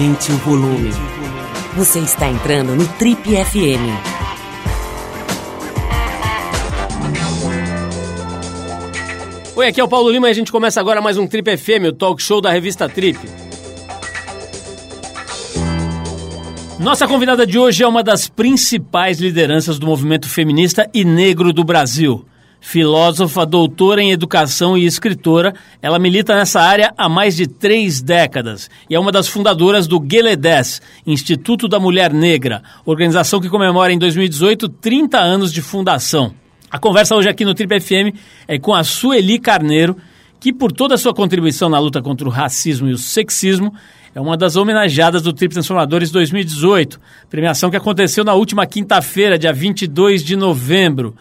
Aumente 0.00 0.32
o 0.32 0.36
volume. 0.38 0.90
Você 1.76 1.98
está 1.98 2.26
entrando 2.26 2.74
no 2.74 2.88
Trip 2.88 3.20
FM. 3.22 3.84
Oi, 9.54 9.66
aqui 9.66 9.78
é 9.78 9.84
o 9.84 9.88
Paulo 9.88 10.10
Lima 10.10 10.28
e 10.28 10.30
a 10.30 10.34
gente 10.34 10.50
começa 10.50 10.80
agora 10.80 11.02
mais 11.02 11.18
um 11.18 11.26
Trip 11.26 11.54
FM, 11.54 11.88
o 11.90 11.92
talk 11.92 12.22
show 12.22 12.40
da 12.40 12.50
revista 12.50 12.88
Trip. 12.88 13.18
Nossa 16.78 17.06
convidada 17.06 17.46
de 17.46 17.58
hoje 17.58 17.82
é 17.82 17.86
uma 17.86 18.02
das 18.02 18.26
principais 18.26 19.20
lideranças 19.20 19.78
do 19.78 19.84
movimento 19.84 20.30
feminista 20.30 20.88
e 20.94 21.04
negro 21.04 21.52
do 21.52 21.62
Brasil. 21.62 22.24
Filósofa, 22.60 23.46
doutora 23.46 24.02
em 24.02 24.12
educação 24.12 24.76
e 24.76 24.84
escritora, 24.84 25.54
ela 25.80 25.98
milita 25.98 26.36
nessa 26.36 26.60
área 26.60 26.92
há 26.96 27.08
mais 27.08 27.34
de 27.34 27.46
três 27.46 28.02
décadas 28.02 28.68
e 28.88 28.94
é 28.94 29.00
uma 29.00 29.10
das 29.10 29.26
fundadoras 29.26 29.86
do 29.86 29.98
GELEDES, 29.98 30.82
Instituto 31.06 31.66
da 31.66 31.80
Mulher 31.80 32.12
Negra, 32.12 32.62
organização 32.84 33.40
que 33.40 33.48
comemora 33.48 33.92
em 33.92 33.98
2018 33.98 34.68
30 34.68 35.18
anos 35.18 35.52
de 35.52 35.62
fundação. 35.62 36.34
A 36.70 36.78
conversa 36.78 37.16
hoje 37.16 37.28
aqui 37.28 37.44
no 37.44 37.54
Trip 37.54 37.80
FM 37.80 38.16
é 38.46 38.58
com 38.58 38.74
a 38.74 38.84
Sueli 38.84 39.38
Carneiro, 39.38 39.96
que 40.38 40.52
por 40.52 40.70
toda 40.70 40.94
a 40.94 40.98
sua 40.98 41.14
contribuição 41.14 41.68
na 41.68 41.78
luta 41.78 42.00
contra 42.00 42.28
o 42.28 42.30
racismo 42.30 42.88
e 42.88 42.92
o 42.92 42.98
sexismo, 42.98 43.74
é 44.14 44.20
uma 44.20 44.36
das 44.36 44.56
homenageadas 44.56 45.22
do 45.22 45.32
Trip 45.32 45.52
Transformadores 45.52 46.10
2018, 46.10 47.00
premiação 47.28 47.70
que 47.70 47.76
aconteceu 47.76 48.24
na 48.24 48.34
última 48.34 48.66
quinta-feira, 48.66 49.38
dia 49.38 49.52
22 49.52 50.24
de 50.24 50.36
novembro. 50.36 51.14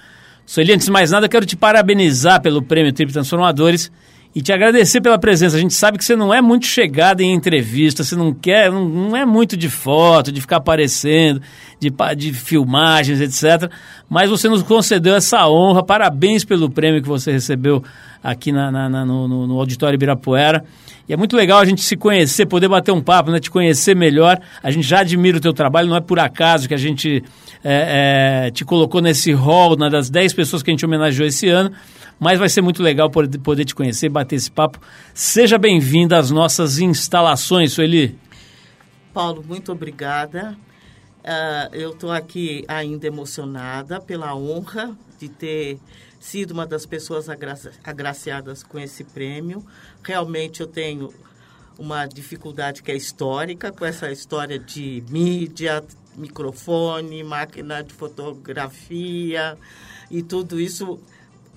Sueli, 0.50 0.74
antes 0.74 0.88
de 0.88 0.92
mais 0.92 1.12
nada, 1.12 1.30
quero 1.30 1.46
te 1.46 1.56
parabenizar 1.56 2.42
pelo 2.42 2.60
prêmio 2.60 2.92
Trip 2.92 3.14
Transformadores 3.14 3.92
e 4.34 4.42
te 4.42 4.54
agradecer 4.54 5.02
pela 5.02 5.18
presença. 5.18 5.58
A 5.58 5.60
gente 5.60 5.74
sabe 5.74 5.98
que 5.98 6.06
você 6.06 6.16
não 6.16 6.34
é 6.34 6.42
muito 6.42 6.66
chegada 6.66 7.24
em 7.24 7.34
entrevista, 7.34 8.04
você 8.04 8.16
não 8.16 8.34
quer, 8.34 8.72
não, 8.72 8.88
não 8.88 9.18
é 9.18 9.26
muito 9.26 9.58
de 9.58 9.70
foto, 9.70 10.32
de 10.32 10.40
ficar 10.40 10.58
aparecendo, 10.58 11.42
de, 11.80 11.92
de 12.16 12.34
filmagens, 12.34 13.22
etc. 13.22 13.72
Mas 14.08 14.30
você 14.30 14.48
nos 14.48 14.62
concedeu 14.62 15.16
essa 15.16 15.48
honra. 15.48 15.84
Parabéns 15.84 16.46
pelo 16.46 16.70
prêmio 16.70 17.02
que 17.02 17.08
você 17.08 17.32
recebeu 17.32 17.84
aqui 18.24 18.52
na, 18.52 18.72
na, 18.72 18.88
na 18.88 19.06
no, 19.06 19.28
no, 19.48 19.60
Auditório 19.60 19.96
Ibirapuera. 19.96 20.64
E 21.08 21.14
é 21.14 21.18
muito 21.18 21.36
legal 21.36 21.60
a 21.60 21.66
gente 21.66 21.82
se 21.82 21.98
conhecer, 21.98 22.46
poder 22.46 22.68
bater 22.68 22.92
um 22.92 23.02
papo, 23.02 23.32
né? 23.32 23.40
te 23.40 23.50
conhecer 23.50 23.96
melhor. 23.96 24.40
A 24.62 24.70
gente 24.70 24.88
já 24.88 25.00
admira 25.00 25.40
o 25.40 25.42
teu 25.42 25.54
trabalho, 25.54 25.90
não 25.90 25.96
é 25.96 26.02
por 26.02 26.20
acaso 26.20 26.68
que 26.68 26.74
a 26.76 26.78
gente 26.78 27.24
é, 27.64 28.46
é, 28.46 28.52
te 28.52 28.64
colocou 28.64 29.02
nesse 29.02 29.32
hall, 29.32 29.76
uma 29.76 29.90
das 29.90 30.08
10 30.08 30.34
pessoas 30.34 30.62
que 30.62 30.70
a 30.70 30.74
gente 30.74 30.86
homenageou 30.86 31.28
esse 31.28 31.50
ano. 31.50 31.72
Mas 32.20 32.38
vai 32.38 32.50
ser 32.50 32.62
muito 32.62 32.84
legal 32.84 33.10
poder, 33.10 33.66
te 33.66 33.74
conhecer, 33.74 34.10
bater 34.10 34.36
esse 34.36 34.52
papo. 34.52 34.80
Seja 35.14 35.58
bem-vinda 35.58 36.18
às 36.18 36.30
nossas 36.30 36.78
instalações, 36.78 37.72
Sueli. 37.72 38.20
Paulo, 39.14 39.44
muito 39.48 39.72
obrigada. 39.72 40.58
Uh, 41.20 41.74
eu 41.74 41.92
estou 41.92 42.12
aqui 42.12 42.66
ainda 42.68 43.08
emocionada 43.08 44.02
pela 44.02 44.36
honra 44.36 44.98
de 45.18 45.30
ter 45.30 45.80
sido 46.20 46.52
uma 46.52 46.68
das 46.68 46.86
pessoas 46.86 47.30
agra 47.30 47.58
agraciadas 47.84 48.64
com 48.64 48.78
esse 48.78 49.04
prêmio. 49.06 49.66
Realmente 50.04 50.60
eu 50.60 50.68
tenho 50.68 51.14
uma 51.78 52.06
dificuldade 52.06 52.84
que 52.84 52.92
é 52.92 52.96
histórica, 52.96 53.72
com 53.72 53.86
essa 53.86 54.12
história 54.12 54.60
de 54.60 55.02
mídia, 55.10 55.82
microfone, 56.18 57.24
máquina 57.24 57.82
de 57.82 57.94
fotografia 57.94 59.58
e 60.12 60.22
tudo 60.22 60.60
isso 60.60 61.00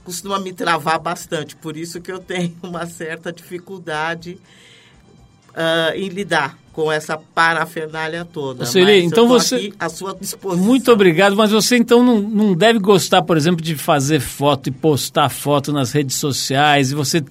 costuma 0.04 0.38
me 0.38 0.52
travar 0.52 0.98
bastante. 0.98 1.56
Por 1.56 1.76
isso 1.76 2.00
que 2.00 2.10
eu 2.10 2.18
tenho 2.18 2.56
uma 2.62 2.86
certa 2.86 3.32
dificuldade 3.32 4.38
uh, 5.50 5.96
em 5.96 6.08
lidar 6.08 6.58
com 6.72 6.90
essa 6.90 7.18
parafernália 7.18 8.24
toda. 8.24 8.64
Sueli, 8.64 9.04
então 9.04 9.28
você 9.28 9.72
à 9.78 9.88
sua 9.88 10.14
disposição. 10.14 10.64
Muito 10.64 10.90
obrigado, 10.90 11.36
mas 11.36 11.50
você 11.50 11.76
então 11.76 12.02
não, 12.02 12.18
não 12.20 12.54
deve 12.54 12.78
gostar, 12.78 13.22
por 13.22 13.36
exemplo, 13.36 13.62
de 13.62 13.76
fazer 13.76 14.20
foto 14.20 14.68
e 14.68 14.72
postar 14.72 15.28
foto 15.28 15.70
nas 15.70 15.92
redes 15.92 16.16
sociais. 16.16 16.90
E 16.90 16.94
você, 16.94 17.22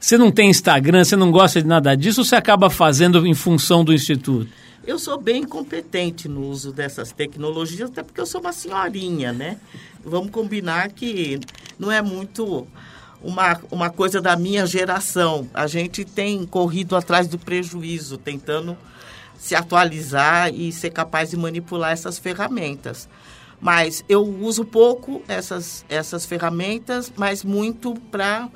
você 0.00 0.18
não 0.18 0.32
tem 0.32 0.50
Instagram, 0.50 1.04
você 1.04 1.14
não 1.14 1.30
gosta 1.30 1.62
de 1.62 1.68
nada 1.68 1.94
disso, 1.94 2.22
ou 2.22 2.24
você 2.24 2.34
acaba 2.34 2.68
fazendo 2.68 3.24
em 3.24 3.34
função 3.34 3.84
do 3.84 3.92
instituto? 3.94 4.48
Eu 4.84 4.98
sou 4.98 5.20
bem 5.20 5.44
competente 5.44 6.28
no 6.28 6.48
uso 6.48 6.72
dessas 6.72 7.12
tecnologias, 7.12 7.90
até 7.90 8.02
porque 8.02 8.20
eu 8.20 8.26
sou 8.26 8.40
uma 8.40 8.52
senhorinha, 8.52 9.32
né? 9.32 9.58
Vamos 10.08 10.30
combinar 10.30 10.90
que 10.90 11.40
não 11.78 11.90
é 11.90 12.02
muito 12.02 12.66
uma, 13.22 13.60
uma 13.70 13.90
coisa 13.90 14.20
da 14.20 14.36
minha 14.36 14.66
geração. 14.66 15.48
A 15.52 15.66
gente 15.66 16.04
tem 16.04 16.44
corrido 16.46 16.96
atrás 16.96 17.26
do 17.26 17.38
prejuízo, 17.38 18.18
tentando 18.18 18.76
se 19.38 19.54
atualizar 19.54 20.52
e 20.52 20.72
ser 20.72 20.90
capaz 20.90 21.30
de 21.30 21.36
manipular 21.36 21.92
essas 21.92 22.18
ferramentas. 22.18 23.08
Mas 23.60 24.04
eu 24.08 24.22
uso 24.22 24.64
pouco 24.64 25.22
essas, 25.26 25.84
essas 25.88 26.24
ferramentas, 26.26 27.12
mas 27.16 27.42
muito 27.44 27.94
para 28.10 28.48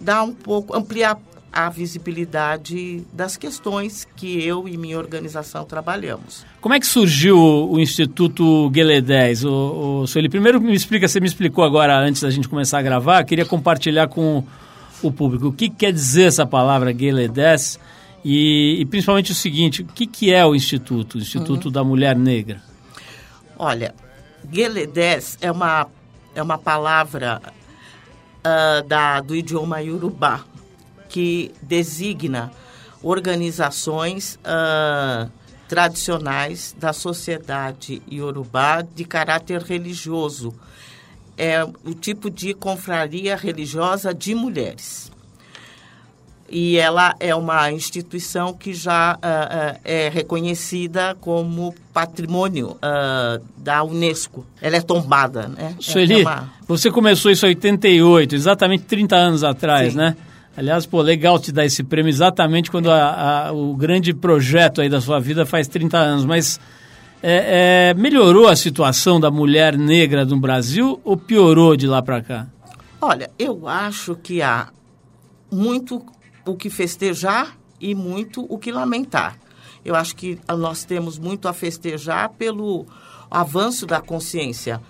dar 0.00 0.22
um 0.22 0.32
pouco, 0.32 0.76
ampliar 0.76 1.16
a 1.52 1.68
visibilidade 1.68 3.02
das 3.12 3.36
questões 3.36 4.08
que 4.16 4.42
eu 4.42 4.66
e 4.66 4.78
minha 4.78 4.98
organização 4.98 5.64
trabalhamos. 5.64 6.46
Como 6.60 6.74
é 6.74 6.80
que 6.80 6.86
surgiu 6.86 7.36
o 7.38 7.78
Instituto 7.78 8.70
Guelé 8.70 9.00
10? 9.00 9.44
O, 9.44 10.00
o 10.02 10.06
Sueli, 10.06 10.28
primeiro 10.28 10.60
me 10.60 10.74
explica, 10.74 11.06
você 11.06 11.20
me 11.20 11.26
explicou 11.26 11.62
agora 11.62 11.98
antes 11.98 12.22
da 12.22 12.30
gente 12.30 12.48
começar 12.48 12.78
a 12.78 12.82
gravar, 12.82 13.22
queria 13.24 13.44
compartilhar 13.44 14.08
com 14.08 14.42
o 15.02 15.12
público 15.12 15.48
o 15.48 15.52
que 15.52 15.68
quer 15.68 15.92
dizer 15.92 16.24
essa 16.28 16.46
palavra 16.46 16.92
Guelé 16.92 17.28
10 17.28 17.78
e, 18.24 18.76
e, 18.80 18.86
principalmente 18.86 19.32
o 19.32 19.34
seguinte, 19.34 19.82
o 19.82 19.86
que, 19.86 20.06
que 20.06 20.32
é 20.32 20.46
o 20.46 20.54
Instituto, 20.54 21.16
o 21.16 21.18
Instituto 21.18 21.66
uhum. 21.66 21.72
da 21.72 21.82
Mulher 21.84 22.16
Negra? 22.16 22.62
Olha, 23.58 23.94
Guelé 24.46 24.86
10 24.86 25.38
é 25.40 25.50
uma, 25.50 25.88
é 26.34 26.42
uma 26.42 26.56
palavra 26.56 27.42
uh, 28.46 28.86
da, 28.86 29.20
do 29.20 29.34
idioma 29.34 29.80
Yorubá, 29.80 30.40
que 31.12 31.52
designa 31.60 32.50
organizações 33.02 34.38
uh, 34.46 35.30
tradicionais 35.68 36.74
da 36.78 36.92
sociedade 36.92 38.00
iorubá 38.10 38.82
de 38.82 39.04
caráter 39.04 39.60
religioso. 39.60 40.54
É 41.36 41.62
o 41.64 41.94
tipo 41.94 42.30
de 42.30 42.54
confraria 42.54 43.36
religiosa 43.36 44.14
de 44.14 44.34
mulheres. 44.34 45.12
E 46.48 46.76
ela 46.76 47.14
é 47.18 47.34
uma 47.34 47.72
instituição 47.72 48.52
que 48.52 48.74
já 48.74 49.14
uh, 49.14 49.16
uh, 49.16 49.80
é 49.82 50.10
reconhecida 50.10 51.16
como 51.18 51.74
patrimônio 51.94 52.72
uh, 52.72 53.42
da 53.56 53.82
Unesco. 53.82 54.44
Ela 54.60 54.76
é 54.76 54.80
tombada, 54.82 55.48
né? 55.48 55.74
Sueli, 55.80 56.20
é 56.20 56.22
uma... 56.22 56.52
você 56.68 56.90
começou 56.90 57.30
isso 57.30 57.46
em 57.46 57.50
88, 57.50 58.34
exatamente 58.34 58.84
30 58.84 59.16
anos 59.16 59.42
atrás, 59.42 59.92
Sim. 59.92 59.98
né? 59.98 60.16
Aliás, 60.56 60.84
pô, 60.84 61.00
legal 61.00 61.38
te 61.38 61.50
dar 61.50 61.64
esse 61.64 61.82
prêmio 61.82 62.10
exatamente 62.10 62.70
quando 62.70 62.90
a, 62.90 63.46
a, 63.48 63.52
o 63.52 63.74
grande 63.74 64.12
projeto 64.12 64.80
aí 64.82 64.88
da 64.88 65.00
sua 65.00 65.18
vida 65.18 65.46
faz 65.46 65.66
30 65.66 65.96
anos, 65.96 66.24
mas 66.26 66.60
é, 67.22 67.90
é, 67.90 67.94
melhorou 67.94 68.48
a 68.48 68.56
situação 68.56 69.18
da 69.18 69.30
mulher 69.30 69.78
negra 69.78 70.24
no 70.24 70.38
Brasil 70.38 71.00
ou 71.04 71.16
piorou 71.16 71.74
de 71.74 71.86
lá 71.86 72.02
para 72.02 72.20
cá? 72.20 72.46
Olha, 73.00 73.30
eu 73.38 73.66
acho 73.66 74.14
que 74.14 74.42
há 74.42 74.68
muito 75.50 76.04
o 76.46 76.54
que 76.54 76.68
festejar 76.68 77.56
e 77.80 77.94
muito 77.94 78.46
o 78.48 78.58
que 78.58 78.70
lamentar. 78.70 79.38
Eu 79.84 79.94
acho 79.94 80.14
que 80.14 80.38
nós 80.58 80.84
temos 80.84 81.18
muito 81.18 81.48
a 81.48 81.52
festejar 81.52 82.28
pelo 82.30 82.86
avanço 83.30 83.86
da 83.86 84.00
consciência 84.00 84.80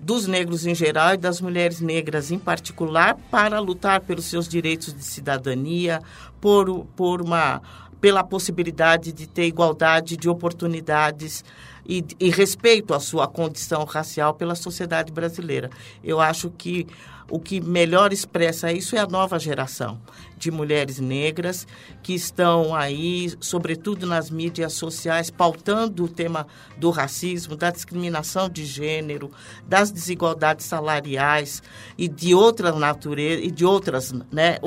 dos 0.00 0.26
negros 0.26 0.66
em 0.66 0.74
geral 0.74 1.14
e 1.14 1.16
das 1.18 1.40
mulheres 1.40 1.80
negras 1.80 2.30
em 2.30 2.38
particular 2.38 3.16
para 3.30 3.60
lutar 3.60 4.00
pelos 4.00 4.24
seus 4.24 4.48
direitos 4.48 4.94
de 4.94 5.04
cidadania, 5.04 6.00
por, 6.40 6.86
por 6.96 7.20
uma, 7.20 7.60
pela 8.00 8.24
possibilidade 8.24 9.12
de 9.12 9.26
ter 9.26 9.44
igualdade 9.44 10.16
de 10.16 10.28
oportunidades 10.28 11.44
e, 11.86 12.04
e 12.18 12.30
respeito 12.30 12.94
à 12.94 13.00
sua 13.00 13.28
condição 13.28 13.84
racial 13.84 14.32
pela 14.32 14.54
sociedade 14.54 15.12
brasileira. 15.12 15.70
Eu 16.02 16.18
acho 16.18 16.50
que 16.50 16.86
o 17.30 17.38
que 17.38 17.60
melhor 17.60 18.12
expressa 18.12 18.72
isso 18.72 18.96
é 18.96 18.98
a 18.98 19.06
nova 19.06 19.38
geração 19.38 20.00
de 20.36 20.50
mulheres 20.50 20.98
negras 20.98 21.66
que 22.02 22.14
estão 22.14 22.74
aí, 22.74 23.32
sobretudo 23.40 24.06
nas 24.06 24.30
mídias 24.30 24.72
sociais, 24.72 25.30
pautando 25.30 26.04
o 26.04 26.08
tema 26.08 26.46
do 26.78 26.90
racismo, 26.90 27.54
da 27.54 27.70
discriminação 27.70 28.48
de 28.48 28.64
gênero, 28.64 29.30
das 29.66 29.92
desigualdades 29.92 30.64
salariais 30.64 31.62
e 31.96 32.08
de 32.08 32.34
outras 32.34 32.74
naturezas 32.76 33.44
e 33.44 33.50
de 33.50 33.64
outras, 33.64 34.12
né, 34.32 34.58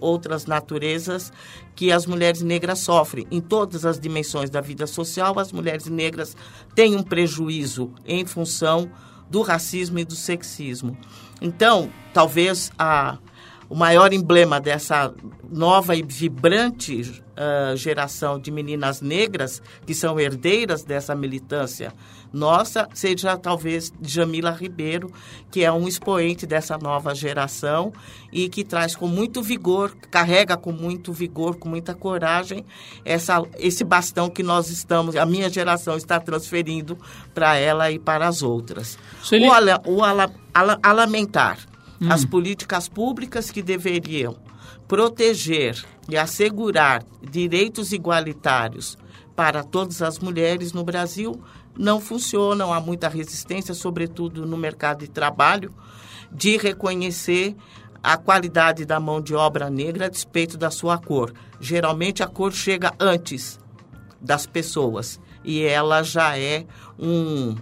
outras 0.00 0.44
naturezas 0.44 1.32
que 1.74 1.92
as 1.92 2.04
mulheres 2.04 2.42
negras 2.42 2.80
sofrem 2.80 3.26
em 3.30 3.40
todas 3.40 3.86
as 3.86 3.98
dimensões 3.98 4.50
da 4.50 4.60
vida 4.60 4.86
social. 4.86 5.38
As 5.38 5.52
mulheres 5.52 5.86
negras 5.86 6.36
têm 6.74 6.96
um 6.96 7.02
prejuízo 7.02 7.92
em 8.04 8.26
função 8.26 8.90
do 9.30 9.40
racismo 9.40 9.98
e 9.98 10.04
do 10.04 10.14
sexismo. 10.14 10.96
Então, 11.42 11.90
talvez 12.14 12.70
a, 12.78 13.18
o 13.68 13.74
maior 13.74 14.12
emblema 14.12 14.60
dessa 14.60 15.12
nova 15.50 15.96
e 15.96 16.02
vibrante 16.02 17.00
uh, 17.02 17.76
geração 17.76 18.38
de 18.38 18.52
meninas 18.52 19.00
negras 19.00 19.60
que 19.84 19.92
são 19.92 20.20
herdeiras 20.20 20.84
dessa 20.84 21.16
militância 21.16 21.92
nossa 22.32 22.88
seja 22.94 23.36
talvez 23.36 23.92
Jamila 24.00 24.50
Ribeiro, 24.50 25.12
que 25.50 25.62
é 25.62 25.70
um 25.70 25.86
expoente 25.86 26.46
dessa 26.46 26.78
nova 26.78 27.14
geração 27.14 27.92
e 28.32 28.48
que 28.48 28.64
traz 28.64 28.96
com 28.96 29.06
muito 29.06 29.42
vigor, 29.42 29.94
carrega 30.10 30.56
com 30.56 30.72
muito 30.72 31.12
vigor, 31.12 31.56
com 31.56 31.68
muita 31.68 31.94
coragem, 31.94 32.64
essa, 33.04 33.42
esse 33.58 33.84
bastão 33.84 34.30
que 34.30 34.42
nós 34.42 34.70
estamos, 34.70 35.14
a 35.16 35.26
minha 35.26 35.50
geração 35.50 35.96
está 35.96 36.18
transferindo 36.18 36.96
para 37.34 37.56
ela 37.56 37.90
e 37.90 37.98
para 37.98 38.26
as 38.26 38.42
outras. 38.42 38.98
Ele... 39.30 39.46
O, 39.46 39.52
ala, 39.52 39.82
o 39.86 40.02
ala, 40.02 40.30
ala, 40.54 40.78
a 40.82 40.92
lamentar 40.92 41.58
hum. 42.00 42.10
as 42.10 42.24
políticas 42.24 42.88
públicas 42.88 43.50
que 43.50 43.62
deveriam 43.62 44.36
proteger 44.88 45.84
e 46.08 46.16
assegurar 46.16 47.04
direitos 47.22 47.92
igualitários 47.92 48.98
para 49.34 49.62
todas 49.64 50.02
as 50.02 50.18
mulheres 50.18 50.72
no 50.72 50.84
Brasil 50.84 51.40
não 51.76 52.00
funcionam, 52.00 52.72
há 52.72 52.80
muita 52.80 53.08
resistência, 53.08 53.74
sobretudo 53.74 54.46
no 54.46 54.56
mercado 54.56 55.00
de 55.00 55.08
trabalho, 55.08 55.72
de 56.30 56.56
reconhecer 56.56 57.56
a 58.02 58.16
qualidade 58.16 58.84
da 58.84 58.98
mão 58.98 59.20
de 59.20 59.34
obra 59.34 59.70
negra 59.70 60.06
a 60.06 60.08
despeito 60.08 60.56
da 60.56 60.70
sua 60.70 60.98
cor. 60.98 61.32
Geralmente 61.60 62.22
a 62.22 62.26
cor 62.26 62.52
chega 62.52 62.92
antes 62.98 63.60
das 64.20 64.46
pessoas 64.46 65.20
e 65.44 65.62
ela 65.62 66.02
já 66.02 66.38
é 66.38 66.64
um, 66.98 67.54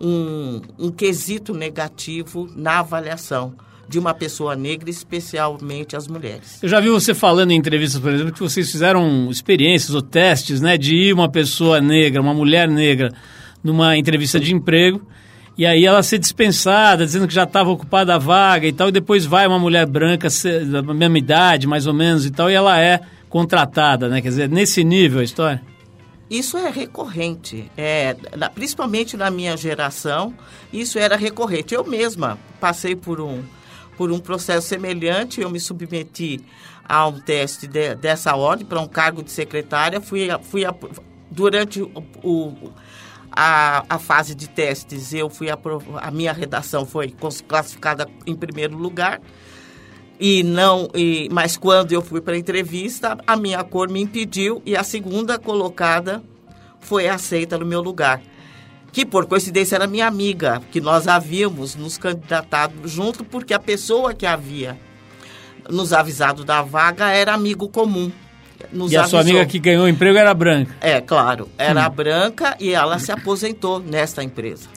um, 0.00 0.62
um 0.78 0.90
quesito 0.90 1.54
negativo 1.54 2.48
na 2.54 2.80
avaliação 2.80 3.54
de 3.88 3.98
uma 3.98 4.12
pessoa 4.12 4.56
negra, 4.56 4.90
especialmente 4.90 5.94
as 5.94 6.08
mulheres. 6.08 6.60
Eu 6.60 6.68
já 6.68 6.80
vi 6.80 6.88
você 6.88 7.14
falando 7.14 7.52
em 7.52 7.56
entrevistas, 7.56 8.00
por 8.00 8.12
exemplo, 8.12 8.32
que 8.32 8.40
vocês 8.40 8.70
fizeram 8.70 9.30
experiências 9.30 9.94
ou 9.94 10.02
testes, 10.02 10.60
né, 10.60 10.76
de 10.76 10.96
ir 10.96 11.12
uma 11.12 11.30
pessoa 11.30 11.80
negra, 11.80 12.20
uma 12.20 12.34
mulher 12.34 12.68
negra, 12.68 13.12
numa 13.66 13.96
entrevista 13.96 14.40
de 14.40 14.54
emprego, 14.54 15.02
e 15.58 15.64
aí 15.64 15.84
ela 15.84 16.02
ser 16.02 16.18
dispensada, 16.18 17.04
dizendo 17.04 17.26
que 17.26 17.34
já 17.34 17.44
estava 17.44 17.70
ocupada 17.70 18.14
a 18.14 18.18
vaga 18.18 18.66
e 18.66 18.72
tal, 18.72 18.88
e 18.88 18.92
depois 18.92 19.24
vai 19.24 19.46
uma 19.46 19.58
mulher 19.58 19.86
branca 19.86 20.28
da 20.70 20.82
mesma 20.82 21.18
idade, 21.18 21.66
mais 21.66 21.86
ou 21.86 21.94
menos, 21.94 22.26
e 22.26 22.30
tal, 22.30 22.50
e 22.50 22.54
ela 22.54 22.78
é 22.78 23.00
contratada, 23.28 24.08
né? 24.08 24.20
Quer 24.20 24.28
dizer, 24.28 24.48
nesse 24.48 24.84
nível 24.84 25.20
a 25.20 25.24
história. 25.24 25.62
Isso 26.28 26.56
é 26.58 26.68
recorrente, 26.70 27.70
é, 27.76 28.14
principalmente 28.54 29.16
na 29.16 29.30
minha 29.30 29.56
geração, 29.56 30.34
isso 30.72 30.98
era 30.98 31.16
recorrente. 31.16 31.72
Eu 31.72 31.84
mesma 31.84 32.36
passei 32.60 32.96
por 32.96 33.20
um, 33.20 33.42
por 33.96 34.10
um 34.10 34.18
processo 34.18 34.66
semelhante, 34.66 35.40
eu 35.40 35.48
me 35.48 35.60
submeti 35.60 36.40
a 36.84 37.06
um 37.06 37.18
teste 37.20 37.66
de, 37.66 37.94
dessa 37.94 38.34
ordem 38.34 38.66
para 38.66 38.80
um 38.80 38.88
cargo 38.88 39.22
de 39.22 39.30
secretária, 39.30 40.00
fui, 40.00 40.28
fui 40.42 40.64
durante 41.30 41.80
o, 41.80 41.92
o 42.22 42.72
a, 43.36 43.84
a, 43.88 43.98
fase 43.98 44.34
de 44.34 44.48
testes, 44.48 45.12
eu 45.12 45.28
fui 45.28 45.48
a 45.50 46.10
minha 46.10 46.32
redação 46.32 46.86
foi 46.86 47.14
classificada 47.46 48.08
em 48.26 48.34
primeiro 48.34 48.76
lugar 48.76 49.20
e 50.18 50.42
não 50.42 50.88
e 50.94 51.28
mas 51.30 51.56
quando 51.56 51.92
eu 51.92 52.00
fui 52.00 52.22
para 52.22 52.34
a 52.34 52.38
entrevista 52.38 53.18
a 53.26 53.36
minha 53.36 53.62
cor 53.62 53.90
me 53.90 54.00
impediu 54.00 54.62
e 54.64 54.74
a 54.74 54.82
segunda 54.82 55.38
colocada 55.38 56.22
foi 56.80 57.06
aceita 57.06 57.58
no 57.58 57.66
meu 57.66 57.82
lugar 57.82 58.22
que 58.96 59.04
por 59.04 59.26
coincidência 59.26 59.76
era 59.76 59.86
minha 59.86 60.06
amiga, 60.06 60.62
que 60.72 60.80
nós 60.80 61.06
havíamos 61.06 61.74
nos 61.74 61.98
candidatado 61.98 62.88
junto, 62.88 63.22
porque 63.22 63.52
a 63.52 63.58
pessoa 63.58 64.14
que 64.14 64.24
havia 64.24 64.80
nos 65.68 65.92
avisado 65.92 66.46
da 66.46 66.62
vaga 66.62 67.10
era 67.10 67.34
amigo 67.34 67.68
comum. 67.68 68.10
Nos 68.72 68.92
e 68.92 68.96
a 68.96 69.04
sua 69.04 69.20
amiga 69.20 69.44
que 69.46 69.58
ganhou 69.58 69.84
o 69.84 69.88
emprego 69.88 70.18
era 70.18 70.32
branca? 70.34 70.74
É, 70.80 71.00
claro. 71.00 71.48
Era 71.58 71.88
hum. 71.88 71.90
branca 71.90 72.56
e 72.60 72.72
ela 72.72 72.98
se 72.98 73.12
aposentou 73.12 73.80
nesta 73.80 74.22
empresa. 74.22 74.68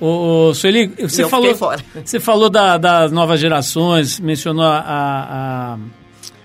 Ô, 0.00 0.48
ô 0.48 0.54
Sueli, 0.54 0.88
você 0.88 1.28
falou, 1.28 1.54
você 2.04 2.18
falou 2.18 2.50
da, 2.50 2.76
das 2.76 3.12
novas 3.12 3.38
gerações, 3.38 4.18
mencionou 4.18 4.64
a, 4.64 4.78
a, 4.78 5.78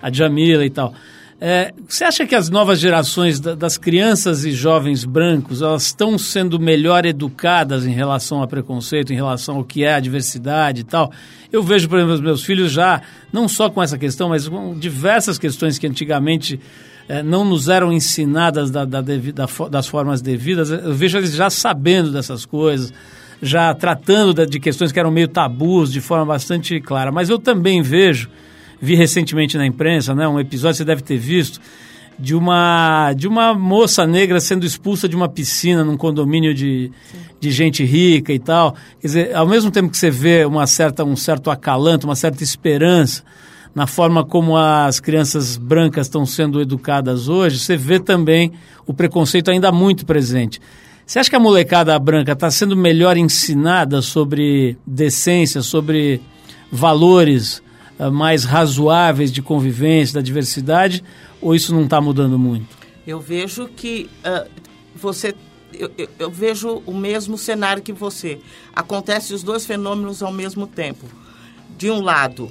a 0.01 0.11
Jamila 0.11 0.65
e 0.65 0.69
tal. 0.69 0.93
É, 1.39 1.71
você 1.87 2.03
acha 2.03 2.25
que 2.25 2.33
as 2.33 2.49
novas 2.49 2.79
gerações 2.79 3.39
das 3.39 3.77
crianças 3.77 4.43
e 4.43 4.51
jovens 4.51 5.05
brancos 5.05 5.61
elas 5.61 5.83
estão 5.83 6.17
sendo 6.17 6.59
melhor 6.59 7.05
educadas 7.05 7.85
em 7.85 7.91
relação 7.91 8.41
a 8.41 8.47
preconceito, 8.47 9.13
em 9.13 9.15
relação 9.15 9.57
ao 9.57 9.63
que 9.63 9.83
é 9.83 9.93
a 9.93 9.99
diversidade 9.99 10.81
e 10.81 10.83
tal? 10.83 11.11
Eu 11.51 11.61
vejo, 11.61 11.87
por 11.87 11.99
exemplo, 11.99 12.15
os 12.15 12.21
meus 12.21 12.43
filhos 12.43 12.71
já, 12.71 13.03
não 13.31 13.47
só 13.47 13.69
com 13.69 13.83
essa 13.83 13.99
questão, 13.99 14.29
mas 14.29 14.47
com 14.47 14.77
diversas 14.77 15.37
questões 15.37 15.77
que 15.77 15.85
antigamente 15.85 16.59
é, 17.07 17.21
não 17.21 17.45
nos 17.45 17.69
eram 17.69 17.93
ensinadas 17.93 18.71
da, 18.71 18.83
da, 18.83 19.01
da, 19.01 19.45
das 19.69 19.87
formas 19.87 20.23
devidas. 20.23 20.71
Eu 20.71 20.93
vejo 20.93 21.19
eles 21.19 21.35
já 21.35 21.51
sabendo 21.51 22.11
dessas 22.11 22.47
coisas, 22.47 22.91
já 23.43 23.75
tratando 23.75 24.43
de 24.47 24.59
questões 24.59 24.91
que 24.91 24.99
eram 24.99 25.11
meio 25.11 25.27
tabus 25.27 25.93
de 25.93 26.01
forma 26.01 26.25
bastante 26.25 26.81
clara. 26.81 27.11
Mas 27.11 27.29
eu 27.29 27.37
também 27.37 27.83
vejo 27.83 28.27
vi 28.81 28.95
recentemente 28.95 29.57
na 29.57 29.65
imprensa, 29.65 30.13
né, 30.13 30.27
um 30.27 30.39
episódio 30.39 30.77
você 30.77 30.85
deve 30.85 31.01
ter 31.01 31.17
visto 31.17 31.59
de 32.19 32.33
uma 32.33 33.13
de 33.13 33.27
uma 33.27 33.53
moça 33.53 34.07
negra 34.07 34.39
sendo 34.39 34.65
expulsa 34.65 35.07
de 35.07 35.15
uma 35.15 35.29
piscina 35.29 35.83
num 35.83 35.95
condomínio 35.95 36.53
de, 36.53 36.91
de 37.39 37.51
gente 37.51 37.83
rica 37.83 38.33
e 38.33 38.39
tal. 38.39 38.75
Quer 38.99 39.07
dizer, 39.07 39.35
ao 39.35 39.47
mesmo 39.47 39.69
tempo 39.69 39.89
que 39.89 39.97
você 39.97 40.09
vê 40.09 40.43
uma 40.45 40.65
certa 40.65 41.03
um 41.03 41.15
certo 41.15 41.51
acalanto, 41.51 42.07
uma 42.07 42.15
certa 42.15 42.43
esperança 42.43 43.23
na 43.75 43.85
forma 43.85 44.25
como 44.25 44.57
as 44.57 44.99
crianças 44.99 45.55
brancas 45.55 46.07
estão 46.07 46.25
sendo 46.25 46.59
educadas 46.59 47.27
hoje, 47.27 47.59
você 47.59 47.77
vê 47.77 47.99
também 47.99 48.51
o 48.87 48.93
preconceito 48.93 49.51
ainda 49.51 49.71
muito 49.71 50.03
presente. 50.03 50.59
Você 51.05 51.19
acha 51.19 51.29
que 51.29 51.35
a 51.35 51.39
molecada 51.39 51.97
branca 51.99 52.31
está 52.31 52.49
sendo 52.49 52.75
melhor 52.75 53.15
ensinada 53.15 54.01
sobre 54.01 54.75
decência, 54.85 55.61
sobre 55.61 56.19
valores 56.71 57.61
mais 58.11 58.43
razoáveis 58.43 59.31
de 59.31 59.41
convivência, 59.41 60.15
da 60.15 60.21
diversidade, 60.21 61.03
ou 61.41 61.55
isso 61.55 61.73
não 61.73 61.83
está 61.83 61.99
mudando 61.99 62.37
muito? 62.37 62.77
Eu 63.05 63.19
vejo 63.19 63.67
que 63.67 64.09
uh, 64.25 64.49
você 64.95 65.33
eu, 65.73 65.91
eu, 65.97 66.09
eu, 66.17 66.31
vejo 66.31 66.81
o 66.85 66.93
mesmo 66.93 67.37
cenário 67.37 67.83
que 67.83 67.93
você. 67.93 68.39
Acontecem 68.75 69.35
os 69.35 69.43
dois 69.43 69.65
fenômenos 69.65 70.23
ao 70.23 70.31
mesmo 70.31 70.65
tempo. 70.65 71.05
De 71.77 71.91
um 71.91 72.01
lado, 72.01 72.49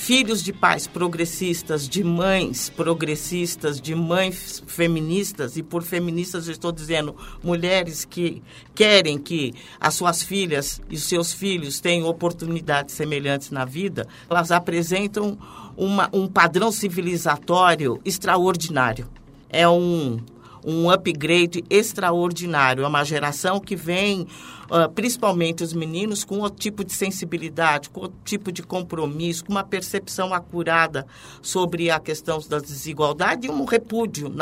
filhos 0.00 0.42
de 0.42 0.50
pais 0.50 0.86
progressistas, 0.86 1.86
de 1.86 2.02
mães 2.02 2.70
progressistas, 2.70 3.78
de 3.78 3.94
mães 3.94 4.62
feministas, 4.66 5.58
e 5.58 5.62
por 5.62 5.82
feministas 5.82 6.46
eu 6.46 6.52
estou 6.52 6.72
dizendo 6.72 7.14
mulheres 7.44 8.06
que 8.06 8.42
querem 8.74 9.18
que 9.18 9.52
as 9.78 9.92
suas 9.92 10.22
filhas 10.22 10.80
e 10.88 10.94
os 10.94 11.02
seus 11.02 11.34
filhos 11.34 11.80
tenham 11.80 12.08
oportunidades 12.08 12.94
semelhantes 12.94 13.50
na 13.50 13.66
vida, 13.66 14.08
elas 14.28 14.50
apresentam 14.50 15.38
uma, 15.76 16.08
um 16.14 16.26
padrão 16.26 16.72
civilizatório 16.72 18.00
extraordinário. 18.02 19.06
É 19.50 19.68
um 19.68 20.18
um 20.64 20.90
upgrade 20.90 21.64
extraordinário. 21.68 22.84
É 22.84 22.86
uma 22.86 23.04
geração 23.04 23.60
que 23.60 23.76
vem, 23.76 24.26
uh, 24.70 24.90
principalmente 24.94 25.62
os 25.62 25.72
meninos, 25.72 26.24
com 26.24 26.38
outro 26.38 26.58
tipo 26.58 26.84
de 26.84 26.92
sensibilidade, 26.92 27.90
com 27.90 28.00
outro 28.00 28.18
tipo 28.24 28.52
de 28.52 28.62
compromisso, 28.62 29.44
com 29.44 29.52
uma 29.52 29.64
percepção 29.64 30.34
acurada 30.34 31.06
sobre 31.42 31.90
a 31.90 31.98
questão 31.98 32.40
da 32.48 32.58
desigualdade 32.58 33.46
e 33.46 33.50
um 33.50 33.64
repúdio 33.64 34.32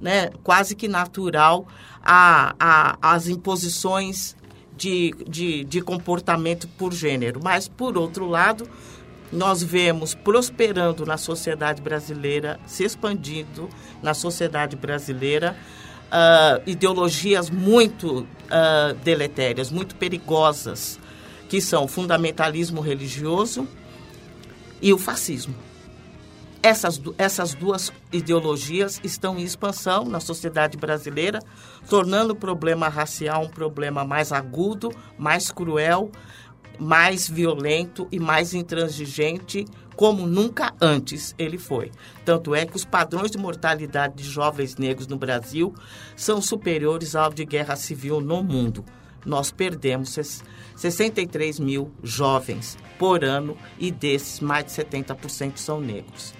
né, 0.00 0.30
quase 0.42 0.74
que 0.74 0.88
natural 0.88 1.66
às 3.00 3.28
imposições 3.28 4.36
de, 4.76 5.14
de, 5.26 5.64
de 5.64 5.80
comportamento 5.80 6.68
por 6.68 6.92
gênero. 6.92 7.40
Mas, 7.42 7.68
por 7.68 7.96
outro 7.96 8.26
lado, 8.26 8.68
nós 9.32 9.62
vemos 9.62 10.14
prosperando 10.14 11.04
na 11.04 11.16
sociedade 11.16 11.82
brasileira, 11.82 12.58
se 12.66 12.84
expandindo 12.84 13.68
na 14.02 14.14
sociedade 14.14 14.76
brasileira, 14.76 15.56
uh, 16.14 16.62
ideologias 16.66 17.50
muito 17.50 18.20
uh, 18.20 18.94
deletérias, 19.02 19.70
muito 19.70 19.96
perigosas, 19.96 20.98
que 21.48 21.60
são 21.60 21.84
o 21.84 21.88
fundamentalismo 21.88 22.80
religioso 22.80 23.66
e 24.80 24.92
o 24.92 24.98
fascismo. 24.98 25.54
Essas, 26.62 26.98
essas 27.18 27.52
duas 27.52 27.92
ideologias 28.10 28.98
estão 29.04 29.38
em 29.38 29.42
expansão 29.42 30.06
na 30.06 30.18
sociedade 30.18 30.78
brasileira, 30.78 31.40
tornando 31.90 32.32
o 32.32 32.36
problema 32.36 32.88
racial 32.88 33.42
um 33.42 33.50
problema 33.50 34.02
mais 34.02 34.32
agudo, 34.32 34.90
mais 35.18 35.50
cruel, 35.50 36.10
mais 36.78 37.28
violento 37.28 38.08
e 38.10 38.18
mais 38.18 38.54
intransigente 38.54 39.64
como 39.96 40.26
nunca 40.26 40.74
antes 40.80 41.34
ele 41.38 41.58
foi. 41.58 41.90
Tanto 42.24 42.54
é 42.54 42.66
que 42.66 42.76
os 42.76 42.84
padrões 42.84 43.30
de 43.30 43.38
mortalidade 43.38 44.14
de 44.16 44.24
jovens 44.24 44.76
negros 44.76 45.06
no 45.06 45.16
Brasil 45.16 45.74
são 46.16 46.42
superiores 46.42 47.14
ao 47.14 47.32
de 47.32 47.44
guerra 47.44 47.76
civil 47.76 48.20
no 48.20 48.42
mundo. 48.42 48.84
Nós 49.24 49.50
perdemos 49.50 50.18
63 50.76 51.58
mil 51.58 51.90
jovens 52.02 52.76
por 52.98 53.24
ano 53.24 53.56
e 53.78 53.90
desses 53.90 54.40
mais 54.40 54.66
de 54.66 54.72
70% 54.72 55.52
são 55.56 55.80
negros. 55.80 56.34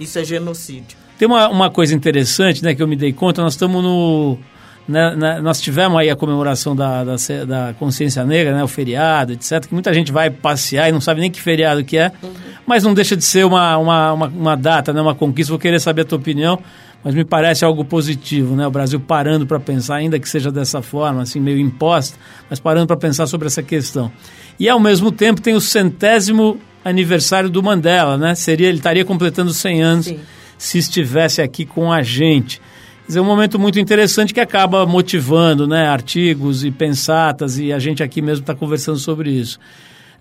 Isso 0.00 0.18
é 0.18 0.24
genocídio. 0.24 0.96
Tem 1.18 1.28
uma, 1.28 1.48
uma 1.48 1.70
coisa 1.70 1.94
interessante, 1.94 2.64
né, 2.64 2.74
que 2.74 2.82
eu 2.82 2.88
me 2.88 2.96
dei 2.96 3.12
conta, 3.12 3.42
nós 3.42 3.52
estamos 3.52 3.82
no... 3.82 4.38
Né, 4.86 5.14
né, 5.14 5.40
nós 5.40 5.60
tivemos 5.60 5.96
aí 5.96 6.10
a 6.10 6.16
comemoração 6.16 6.74
da, 6.74 7.04
da, 7.04 7.14
da, 7.46 7.74
consciência 7.74 8.24
negra, 8.24 8.56
né, 8.56 8.64
o 8.64 8.68
feriado, 8.68 9.32
etc., 9.32 9.64
que 9.64 9.72
muita 9.72 9.94
gente 9.94 10.10
vai 10.10 10.28
passear 10.28 10.88
e 10.88 10.92
não 10.92 11.00
sabe 11.00 11.20
nem 11.20 11.30
que 11.30 11.40
feriado 11.40 11.84
que 11.84 11.96
é, 11.96 12.10
uhum. 12.20 12.30
mas 12.66 12.82
não 12.82 12.92
deixa 12.92 13.16
de 13.16 13.24
ser 13.24 13.46
uma, 13.46 13.76
uma, 13.78 14.12
uma, 14.12 14.26
uma, 14.26 14.56
data, 14.56 14.92
né, 14.92 15.00
uma 15.00 15.14
conquista. 15.14 15.52
Vou 15.52 15.58
querer 15.58 15.78
saber 15.78 16.02
a 16.02 16.04
tua 16.04 16.18
opinião, 16.18 16.58
mas 17.04 17.14
me 17.14 17.24
parece 17.24 17.64
algo 17.64 17.84
positivo, 17.84 18.56
né, 18.56 18.66
o 18.66 18.72
Brasil 18.72 18.98
parando 18.98 19.46
para 19.46 19.60
pensar, 19.60 19.96
ainda 19.96 20.18
que 20.18 20.28
seja 20.28 20.50
dessa 20.50 20.82
forma, 20.82 21.22
assim, 21.22 21.38
meio 21.38 21.58
imposta, 21.58 22.18
mas 22.50 22.58
parando 22.58 22.88
para 22.88 22.96
pensar 22.96 23.28
sobre 23.28 23.46
essa 23.46 23.62
questão. 23.62 24.10
E, 24.58 24.68
ao 24.68 24.80
mesmo 24.80 25.12
tempo, 25.12 25.40
tem 25.40 25.54
o 25.54 25.60
centésimo 25.60 26.58
aniversário 26.84 27.48
do 27.48 27.62
Mandela, 27.62 28.18
né, 28.18 28.34
seria, 28.34 28.68
ele 28.68 28.78
estaria 28.78 29.04
completando 29.04 29.52
100 29.52 29.82
anos 29.82 30.06
Sim. 30.06 30.18
se 30.58 30.78
estivesse 30.78 31.40
aqui 31.40 31.64
com 31.64 31.92
a 31.92 32.02
gente 32.02 32.60
dizer, 33.06 33.20
um 33.20 33.24
momento 33.24 33.58
muito 33.58 33.78
interessante 33.78 34.32
que 34.32 34.40
acaba 34.40 34.86
motivando 34.86 35.66
né, 35.66 35.86
artigos 35.86 36.64
e 36.64 36.70
pensatas, 36.70 37.58
e 37.58 37.72
a 37.72 37.78
gente 37.78 38.02
aqui 38.02 38.22
mesmo 38.22 38.42
está 38.42 38.54
conversando 38.54 38.98
sobre 38.98 39.30
isso. 39.30 39.58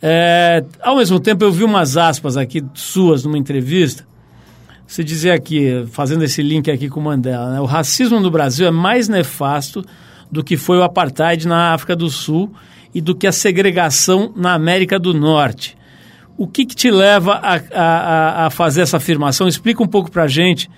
É, 0.02 0.64
ao 0.82 0.98
mesmo 0.98 1.20
tempo, 1.20 1.44
eu 1.44 1.52
vi 1.52 1.64
umas 1.64 1.96
aspas 1.96 2.36
aqui 2.36 2.64
suas 2.74 3.24
numa 3.24 3.38
entrevista. 3.38 4.06
Você 4.88 5.04
dizia 5.04 5.34
aqui, 5.34 5.86
fazendo 5.92 6.24
esse 6.24 6.42
link 6.42 6.70
aqui 6.70 6.90
com 6.90 7.00
o 7.00 7.04
Mandela, 7.04 7.54
né, 7.54 7.62
o 7.62 7.66
racismo 7.66 8.20
no 8.20 8.32
Brasil 8.32 8.68
é 8.68 8.72
mais 8.72 9.08
nefasto 9.08 9.86
do 10.32 10.44
que 10.44 10.58
foi 10.58 10.78
o 10.78 10.84
apartheid 10.84 11.48
na 11.48 11.74
África 11.74 11.96
do 11.96 12.10
Sul 12.10 12.52
e 12.94 13.00
do 13.00 13.16
que 13.16 13.28
a 13.28 13.32
segregação 13.32 14.34
na 14.36 14.54
América 14.54 14.98
do 14.98 15.14
Norte. 15.14 15.78
O 16.38 16.48
que, 16.48 16.66
que 16.66 16.76
te 16.76 16.90
leva 16.90 17.34
a, 17.34 17.62
a, 17.72 18.46
a 18.48 18.50
fazer 18.50 18.82
essa 18.82 18.98
afirmação? 18.98 19.48
Explica 19.48 19.84
um 19.84 19.88
pouco 19.88 20.10
para 20.10 20.24
a 20.24 20.28
gente 20.28 20.70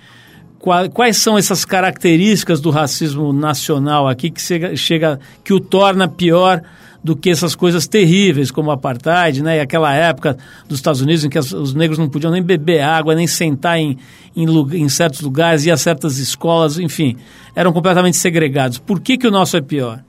quais 0.94 1.18
são 1.18 1.38
essas 1.38 1.66
características 1.66 2.62
do 2.62 2.70
racismo 2.70 3.34
nacional 3.34 4.08
aqui 4.08 4.30
que 4.30 4.42
chega, 4.42 4.76
chega, 4.78 5.20
que 5.44 5.54
o 5.54 5.60
torna 5.60 6.08
pior 6.08 6.62
do 7.04 7.18
que 7.18 7.30
essas 7.30 7.54
coisas 7.54 7.86
terríveis 7.86 8.50
como 8.50 8.70
o 8.70 8.72
apartheid, 8.72 9.44
né? 9.44 9.58
E 9.58 9.60
aquela 9.60 9.94
época 9.94 10.38
dos 10.70 10.80
Estados 10.80 11.02
Unidos 11.02 11.26
em 11.26 11.30
que 11.30 11.38
as, 11.38 11.52
os 11.52 11.74
negros 11.74 12.00
não 12.00 12.08
podiam 12.08 12.32
nem 12.32 12.42
beber 12.42 12.80
água, 12.80 13.14
nem 13.14 13.28
sentar 13.28 13.78
em, 13.78 13.98
em, 14.34 14.46
em, 14.78 14.88
certos 14.88 15.20
lugares, 15.20 15.66
ir 15.66 15.72
a 15.72 15.76
certas 15.76 16.18
escolas, 16.18 16.80
enfim, 16.80 17.18
eram 17.54 17.74
completamente 17.74 18.16
segregados. 18.16 18.78
Por 18.78 19.02
que, 19.02 19.18
que 19.18 19.28
o 19.28 19.32
nosso 19.32 19.58
é 19.58 19.62
pior? 19.62 20.02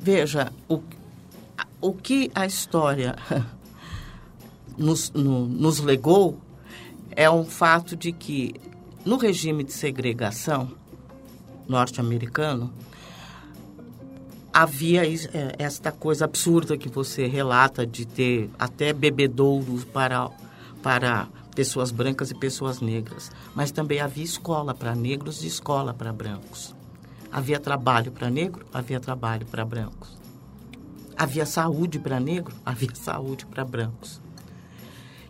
Veja, 0.00 0.50
o, 0.68 0.80
o 1.80 1.92
que 1.92 2.32
a 2.34 2.44
história 2.46 3.14
nos, 4.76 5.12
no, 5.12 5.46
nos 5.46 5.78
legou 5.78 6.36
é 7.14 7.30
um 7.30 7.44
fato 7.44 7.94
de 7.94 8.10
que 8.10 8.54
no 9.04 9.16
regime 9.16 9.64
de 9.64 9.72
segregação 9.72 10.72
norte-americano, 11.68 12.72
havia 14.52 15.06
é, 15.06 15.54
esta 15.58 15.92
coisa 15.92 16.24
absurda 16.24 16.76
que 16.76 16.88
você 16.88 17.26
relata 17.26 17.86
de 17.86 18.06
ter 18.06 18.50
até 18.58 18.92
bebedouros 18.92 19.84
para, 19.84 20.28
para 20.82 21.28
pessoas 21.54 21.90
brancas 21.90 22.30
e 22.30 22.34
pessoas 22.34 22.80
negras. 22.80 23.30
Mas 23.54 23.70
também 23.70 24.00
havia 24.00 24.24
escola 24.24 24.74
para 24.74 24.94
negros 24.94 25.44
e 25.44 25.46
escola 25.46 25.94
para 25.94 26.12
brancos. 26.12 26.74
Havia 27.30 27.60
trabalho 27.60 28.10
para 28.10 28.30
negro, 28.30 28.64
havia 28.72 28.98
trabalho 28.98 29.46
para 29.46 29.64
brancos. 29.64 30.16
Havia 31.16 31.44
saúde 31.44 31.98
para 31.98 32.18
negro, 32.18 32.54
havia 32.64 32.94
saúde 32.94 33.44
para 33.46 33.64
brancos. 33.64 34.20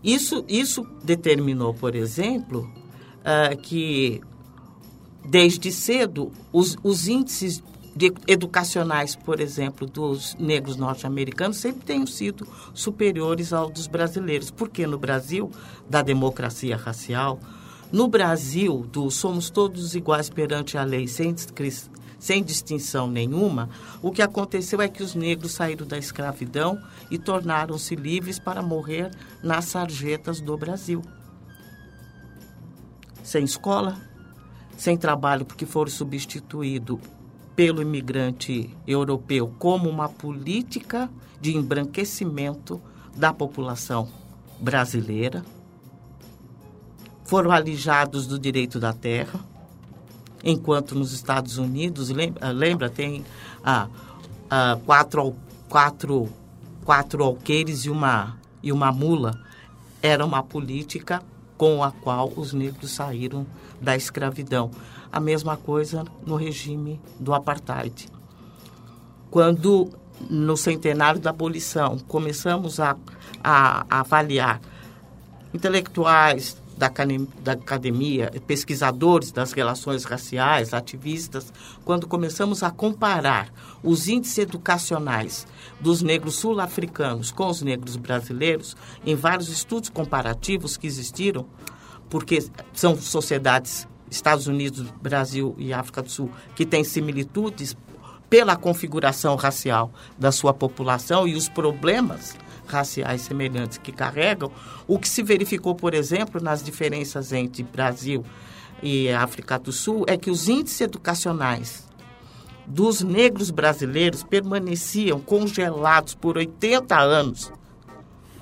Isso, 0.02 0.44
isso 0.48 0.86
determinou, 1.02 1.74
por 1.74 1.94
exemplo, 1.94 2.70
uh, 3.20 3.56
que 3.60 4.20
desde 5.24 5.70
cedo 5.70 6.32
os, 6.52 6.76
os 6.82 7.06
índices 7.06 7.62
de, 7.94 8.12
educacionais, 8.26 9.16
por 9.16 9.40
exemplo, 9.40 9.86
dos 9.86 10.34
negros 10.36 10.76
norte-americanos 10.76 11.56
sempre 11.56 11.84
tenham 11.84 12.06
sido 12.06 12.46
superiores 12.72 13.52
aos 13.52 13.72
dos 13.72 13.86
brasileiros. 13.88 14.50
Porque 14.50 14.86
no 14.86 14.98
Brasil, 14.98 15.50
da 15.90 16.00
democracia 16.00 16.76
racial, 16.76 17.40
no 17.90 18.06
Brasil, 18.06 18.86
do 18.90 19.10
somos 19.10 19.50
todos 19.50 19.94
iguais 19.94 20.30
perante 20.30 20.78
a 20.78 20.84
lei, 20.84 21.08
sem, 21.08 21.34
sem 22.18 22.44
distinção 22.44 23.08
nenhuma, 23.10 23.68
o 24.00 24.12
que 24.12 24.22
aconteceu 24.22 24.80
é 24.80 24.88
que 24.88 25.02
os 25.02 25.14
negros 25.14 25.52
saíram 25.52 25.86
da 25.86 25.98
escravidão 25.98 26.80
e 27.10 27.18
tornaram-se 27.18 27.96
livres 27.96 28.38
para 28.38 28.62
morrer 28.62 29.10
nas 29.42 29.64
sarjetas 29.64 30.40
do 30.40 30.56
Brasil 30.56 31.02
sem 33.28 33.44
escola, 33.44 34.00
sem 34.78 34.96
trabalho, 34.96 35.44
porque 35.44 35.66
foram 35.66 35.90
substituídos 35.90 36.98
pelo 37.54 37.82
imigrante 37.82 38.74
europeu 38.86 39.52
como 39.58 39.90
uma 39.90 40.08
política 40.08 41.10
de 41.38 41.54
embranquecimento 41.54 42.80
da 43.14 43.30
população 43.30 44.08
brasileira. 44.58 45.44
Foram 47.24 47.50
alijados 47.50 48.26
do 48.26 48.38
direito 48.38 48.80
da 48.80 48.94
terra, 48.94 49.38
enquanto 50.42 50.94
nos 50.94 51.12
Estados 51.12 51.58
Unidos, 51.58 52.08
lembra, 52.08 52.50
lembra 52.50 52.88
tem 52.88 53.26
ah, 53.62 53.88
ah, 54.48 54.78
quatro, 54.86 55.36
quatro, 55.68 56.30
quatro 56.82 57.22
alqueires 57.22 57.84
e 57.84 57.90
uma, 57.90 58.38
e 58.62 58.72
uma 58.72 58.90
mula. 58.90 59.38
Era 60.00 60.24
uma 60.24 60.42
política 60.42 61.22
com 61.58 61.82
a 61.82 61.90
qual 61.90 62.32
os 62.36 62.52
negros 62.54 62.92
saíram 62.92 63.44
da 63.80 63.96
escravidão. 63.96 64.70
A 65.12 65.18
mesma 65.18 65.56
coisa 65.56 66.04
no 66.24 66.36
regime 66.36 67.00
do 67.18 67.34
apartheid. 67.34 68.08
Quando, 69.30 69.90
no 70.30 70.56
centenário 70.56 71.20
da 71.20 71.30
abolição, 71.30 71.98
começamos 71.98 72.78
a, 72.78 72.96
a, 73.42 73.84
a 73.90 74.00
avaliar 74.00 74.60
intelectuais, 75.52 76.56
da, 76.78 76.90
da 77.42 77.52
academia, 77.52 78.30
pesquisadores 78.46 79.32
das 79.32 79.52
relações 79.52 80.04
raciais, 80.04 80.72
ativistas, 80.72 81.52
quando 81.84 82.06
começamos 82.06 82.62
a 82.62 82.70
comparar 82.70 83.52
os 83.82 84.08
índices 84.08 84.38
educacionais 84.38 85.46
dos 85.80 86.00
negros 86.00 86.36
sul-africanos 86.36 87.32
com 87.32 87.48
os 87.48 87.60
negros 87.60 87.96
brasileiros, 87.96 88.76
em 89.04 89.16
vários 89.16 89.48
estudos 89.48 89.88
comparativos 89.88 90.76
que 90.76 90.86
existiram, 90.86 91.46
porque 92.08 92.38
são 92.72 92.96
sociedades, 92.96 93.86
Estados 94.10 94.46
Unidos, 94.46 94.90
Brasil 95.02 95.54
e 95.58 95.72
África 95.72 96.00
do 96.00 96.08
Sul, 96.08 96.30
que 96.54 96.64
têm 96.64 96.84
similitudes 96.84 97.76
pela 98.28 98.56
configuração 98.56 99.36
racial 99.36 99.90
da 100.18 100.30
sua 100.30 100.52
população 100.52 101.26
e 101.26 101.34
os 101.34 101.48
problemas 101.48 102.36
raciais 102.66 103.22
semelhantes 103.22 103.78
que 103.78 103.90
carregam, 103.90 104.50
o 104.86 104.98
que 104.98 105.08
se 105.08 105.22
verificou, 105.22 105.74
por 105.74 105.94
exemplo, 105.94 106.40
nas 106.40 106.62
diferenças 106.62 107.32
entre 107.32 107.62
Brasil 107.62 108.24
e 108.82 109.10
África 109.10 109.58
do 109.58 109.72
Sul, 109.72 110.04
é 110.06 110.16
que 110.16 110.30
os 110.30 110.48
índices 110.48 110.82
educacionais 110.82 111.88
dos 112.66 113.00
negros 113.00 113.50
brasileiros 113.50 114.22
permaneciam 114.22 115.18
congelados 115.20 116.14
por 116.14 116.36
80 116.36 116.98
anos 116.98 117.50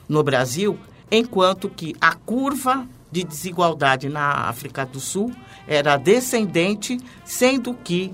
no 0.09 0.23
Brasil, 0.23 0.77
enquanto 1.11 1.69
que 1.69 1.95
a 2.01 2.13
curva 2.15 2.87
de 3.11 3.23
desigualdade 3.23 4.09
na 4.09 4.49
África 4.49 4.85
do 4.85 4.99
Sul 4.99 5.33
era 5.67 5.97
descendente, 5.97 6.99
sendo 7.25 7.73
que 7.73 8.13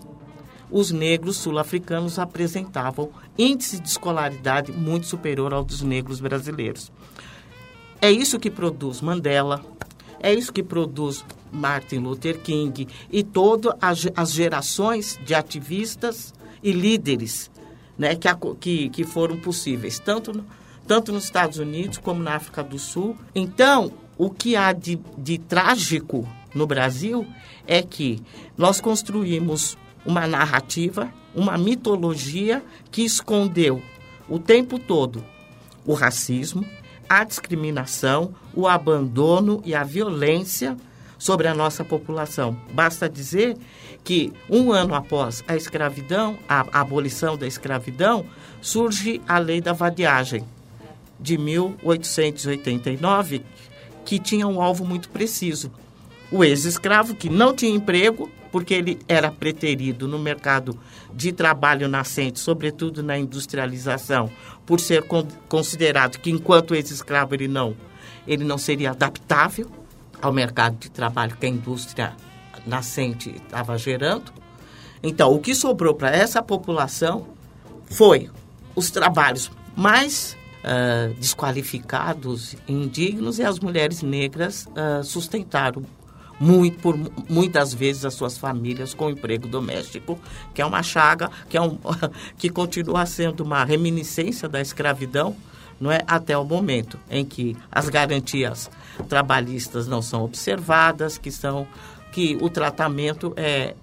os 0.72 0.90
negros 0.90 1.36
sul-africanos 1.36 2.18
apresentavam 2.18 3.10
índice 3.38 3.78
de 3.78 3.88
escolaridade 3.88 4.72
muito 4.72 5.06
superior 5.06 5.52
ao 5.52 5.62
dos 5.62 5.82
negros 5.82 6.18
brasileiros. 6.18 6.90
É 8.00 8.10
isso 8.10 8.40
que 8.40 8.50
produz 8.50 9.00
Mandela, 9.00 9.62
é 10.18 10.32
isso 10.32 10.52
que 10.52 10.62
produz 10.62 11.24
Martin 11.52 11.98
Luther 11.98 12.40
King 12.40 12.88
e 13.10 13.22
todas 13.22 13.74
as 14.16 14.32
gerações 14.32 15.20
de 15.24 15.34
ativistas 15.34 16.32
e 16.62 16.72
líderes 16.72 17.50
né, 17.98 18.16
que, 18.16 18.28
que, 18.58 18.88
que 18.88 19.04
foram 19.04 19.36
possíveis, 19.36 19.98
tanto, 19.98 20.44
tanto 20.86 21.12
nos 21.12 21.24
Estados 21.24 21.58
Unidos 21.58 21.98
como 21.98 22.22
na 22.22 22.36
África 22.36 22.62
do 22.62 22.78
Sul. 22.78 23.16
Então, 23.34 23.92
o 24.16 24.30
que 24.30 24.56
há 24.56 24.72
de, 24.72 24.98
de 25.18 25.38
trágico 25.38 26.26
no 26.54 26.66
Brasil 26.66 27.26
é 27.66 27.82
que 27.82 28.22
nós 28.56 28.80
construímos 28.80 29.76
uma 30.04 30.26
narrativa, 30.26 31.12
uma 31.34 31.56
mitologia 31.56 32.62
que 32.90 33.02
escondeu 33.02 33.82
o 34.28 34.38
tempo 34.38 34.78
todo 34.78 35.24
o 35.84 35.94
racismo, 35.94 36.64
a 37.08 37.24
discriminação, 37.24 38.34
o 38.54 38.68
abandono 38.68 39.60
e 39.64 39.74
a 39.74 39.82
violência 39.82 40.76
sobre 41.18 41.46
a 41.46 41.54
nossa 41.54 41.84
população. 41.84 42.56
Basta 42.72 43.08
dizer 43.08 43.56
que 44.04 44.32
um 44.48 44.72
ano 44.72 44.94
após 44.94 45.44
a 45.46 45.56
escravidão, 45.56 46.38
a 46.48 46.80
abolição 46.80 47.36
da 47.36 47.46
escravidão, 47.46 48.24
surge 48.60 49.20
a 49.28 49.38
lei 49.38 49.60
da 49.60 49.72
vadiagem 49.72 50.44
de 51.18 51.38
1889, 51.38 53.42
que 54.04 54.18
tinha 54.18 54.48
um 54.48 54.60
alvo 54.60 54.84
muito 54.84 55.08
preciso, 55.08 55.70
o 56.30 56.42
ex-escravo 56.42 57.14
que 57.14 57.28
não 57.28 57.54
tinha 57.54 57.74
emprego, 57.74 58.30
porque 58.52 58.74
ele 58.74 59.00
era 59.08 59.32
preterido 59.32 60.06
no 60.06 60.18
mercado 60.18 60.78
de 61.12 61.32
trabalho 61.32 61.88
nascente, 61.88 62.38
sobretudo 62.38 63.02
na 63.02 63.18
industrialização, 63.18 64.30
por 64.66 64.78
ser 64.78 65.04
considerado 65.48 66.18
que 66.18 66.30
enquanto 66.30 66.74
ex-escravo 66.74 67.34
ele 67.34 67.48
não, 67.48 67.74
ele 68.28 68.44
não 68.44 68.58
seria 68.58 68.90
adaptável 68.90 69.68
ao 70.20 70.32
mercado 70.32 70.76
de 70.76 70.90
trabalho 70.90 71.36
que 71.36 71.46
a 71.46 71.48
indústria 71.48 72.14
nascente 72.66 73.30
estava 73.30 73.76
gerando. 73.78 74.30
Então, 75.02 75.32
o 75.32 75.40
que 75.40 75.54
sobrou 75.54 75.94
para 75.94 76.10
essa 76.10 76.42
população 76.42 77.26
foi 77.86 78.30
os 78.76 78.90
trabalhos 78.90 79.50
mais 79.74 80.36
uh, 80.62 81.12
desqualificados 81.14 82.54
e 82.68 82.72
indignos 82.72 83.38
e 83.38 83.42
as 83.42 83.58
mulheres 83.58 84.02
negras 84.02 84.66
uh, 84.66 85.02
sustentaram 85.02 85.82
muito, 86.42 86.78
por 86.80 86.98
muitas 87.28 87.72
vezes 87.72 88.04
as 88.04 88.14
suas 88.14 88.36
famílias 88.36 88.92
com 88.92 89.08
emprego 89.08 89.46
doméstico, 89.46 90.18
que 90.52 90.60
é 90.60 90.66
uma 90.66 90.82
chaga, 90.82 91.30
que, 91.48 91.56
é 91.56 91.60
um, 91.60 91.78
que 92.36 92.50
continua 92.50 93.06
sendo 93.06 93.44
uma 93.44 93.64
reminiscência 93.64 94.48
da 94.48 94.60
escravidão, 94.60 95.36
não 95.80 95.92
é? 95.92 96.00
até 96.04 96.36
o 96.36 96.44
momento 96.44 96.98
em 97.08 97.24
que 97.24 97.56
as 97.70 97.88
garantias 97.88 98.68
trabalhistas 99.08 99.86
não 99.86 100.02
são 100.02 100.24
observadas, 100.24 101.16
que 101.16 101.30
são 101.30 101.66
que 102.10 102.36
o 102.40 102.50
tratamento 102.50 103.32
é 103.36 103.74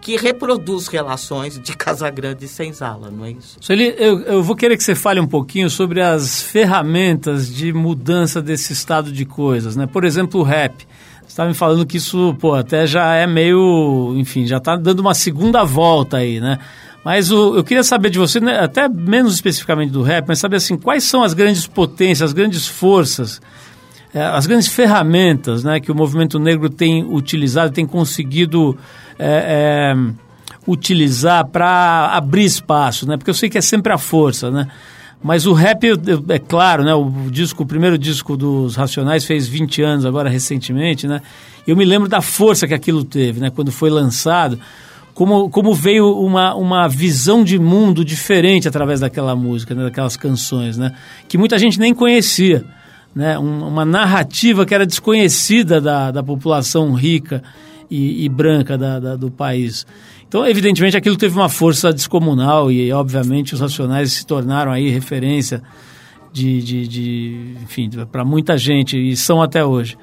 que 0.00 0.16
reproduz 0.16 0.88
relações 0.88 1.58
de 1.58 1.74
casa 1.78 2.10
grande 2.10 2.46
sem 2.48 2.72
sala, 2.72 3.08
não 3.08 3.24
é 3.24 3.30
isso? 3.30 3.56
Sueli, 3.60 3.94
eu, 3.96 4.20
eu 4.22 4.42
vou 4.42 4.56
querer 4.56 4.76
que 4.76 4.82
você 4.82 4.96
fale 4.96 5.20
um 5.20 5.26
pouquinho 5.26 5.70
sobre 5.70 6.02
as 6.02 6.42
ferramentas 6.42 7.48
de 7.48 7.72
mudança 7.72 8.42
desse 8.42 8.72
estado 8.72 9.10
de 9.10 9.24
coisas, 9.24 9.76
né? 9.76 9.86
Por 9.86 10.04
exemplo, 10.04 10.40
o 10.40 10.42
rap. 10.42 10.86
Estava 11.26 11.48
me 11.48 11.54
falando 11.54 11.84
que 11.84 11.96
isso, 11.96 12.34
pô, 12.38 12.54
até 12.54 12.86
já 12.86 13.14
é 13.14 13.26
meio, 13.26 14.14
enfim, 14.16 14.46
já 14.46 14.58
está 14.58 14.76
dando 14.76 15.00
uma 15.00 15.14
segunda 15.14 15.64
volta 15.64 16.18
aí, 16.18 16.40
né? 16.40 16.58
Mas 17.04 17.30
o, 17.30 17.56
eu 17.56 17.64
queria 17.64 17.82
saber 17.82 18.10
de 18.10 18.18
você, 18.18 18.40
né, 18.40 18.60
até 18.60 18.88
menos 18.88 19.34
especificamente 19.34 19.90
do 19.90 20.02
rap, 20.02 20.26
mas 20.26 20.38
saber 20.38 20.56
assim, 20.56 20.76
quais 20.76 21.04
são 21.04 21.22
as 21.22 21.34
grandes 21.34 21.66
potências, 21.66 22.22
as 22.22 22.32
grandes 22.32 22.66
forças 22.66 23.40
é, 24.14 24.22
as 24.22 24.46
grandes 24.46 24.68
ferramentas 24.68 25.64
né, 25.64 25.80
que 25.80 25.90
o 25.90 25.94
movimento 25.94 26.38
negro 26.38 26.70
tem 26.70 27.04
utilizado, 27.04 27.72
tem 27.72 27.84
conseguido 27.84 28.78
é, 29.18 29.94
é, 29.96 29.96
utilizar 30.68 31.44
para 31.46 32.10
abrir 32.12 32.44
espaço, 32.44 33.08
né? 33.08 33.16
Porque 33.16 33.30
eu 33.30 33.34
sei 33.34 33.50
que 33.50 33.58
é 33.58 33.60
sempre 33.60 33.92
a 33.92 33.98
força, 33.98 34.52
né? 34.52 34.68
Mas 35.24 35.46
o 35.46 35.54
rap, 35.54 35.86
é 36.28 36.38
claro, 36.38 36.84
né? 36.84 36.94
O 36.94 37.30
disco, 37.30 37.62
o 37.62 37.66
primeiro 37.66 37.96
disco 37.96 38.36
dos 38.36 38.76
Racionais 38.76 39.24
fez 39.24 39.48
20 39.48 39.80
anos 39.80 40.04
agora 40.04 40.28
recentemente, 40.28 41.06
né? 41.08 41.22
Eu 41.66 41.74
me 41.74 41.82
lembro 41.86 42.06
da 42.06 42.20
força 42.20 42.68
que 42.68 42.74
aquilo 42.74 43.02
teve, 43.02 43.40
né? 43.40 43.48
Quando 43.48 43.72
foi 43.72 43.88
lançado, 43.88 44.60
como, 45.14 45.48
como 45.48 45.72
veio 45.72 46.14
uma, 46.20 46.54
uma 46.54 46.86
visão 46.86 47.42
de 47.42 47.58
mundo 47.58 48.04
diferente 48.04 48.68
através 48.68 49.00
daquela 49.00 49.34
música, 49.34 49.74
né? 49.74 49.84
daquelas 49.84 50.14
canções, 50.14 50.76
né? 50.76 50.92
Que 51.26 51.38
muita 51.38 51.58
gente 51.58 51.80
nem 51.80 51.94
conhecia 51.94 52.62
né, 53.14 53.38
uma 53.38 53.86
narrativa 53.86 54.66
que 54.66 54.74
era 54.74 54.84
desconhecida 54.84 55.80
da, 55.80 56.10
da 56.10 56.22
população 56.22 56.92
rica 56.92 57.42
e, 57.90 58.24
e 58.24 58.28
branca 58.28 58.76
da, 58.76 58.98
da, 58.98 59.16
do 59.16 59.30
país. 59.30 59.86
Então, 60.26 60.46
evidentemente, 60.46 60.96
aquilo 60.96 61.16
teve 61.16 61.34
uma 61.36 61.48
força 61.48 61.92
descomunal 61.92 62.70
e, 62.70 62.92
obviamente, 62.92 63.54
os 63.54 63.60
racionais 63.60 64.12
se 64.12 64.26
tornaram 64.26 64.72
aí 64.72 64.90
referência 64.90 65.62
de, 66.32 66.60
de, 66.60 66.88
de 66.88 67.54
enfim, 67.62 67.88
para 68.10 68.24
muita 68.24 68.58
gente 68.58 68.98
e 68.98 69.16
são 69.16 69.40
até 69.40 69.64
hoje. 69.64 69.96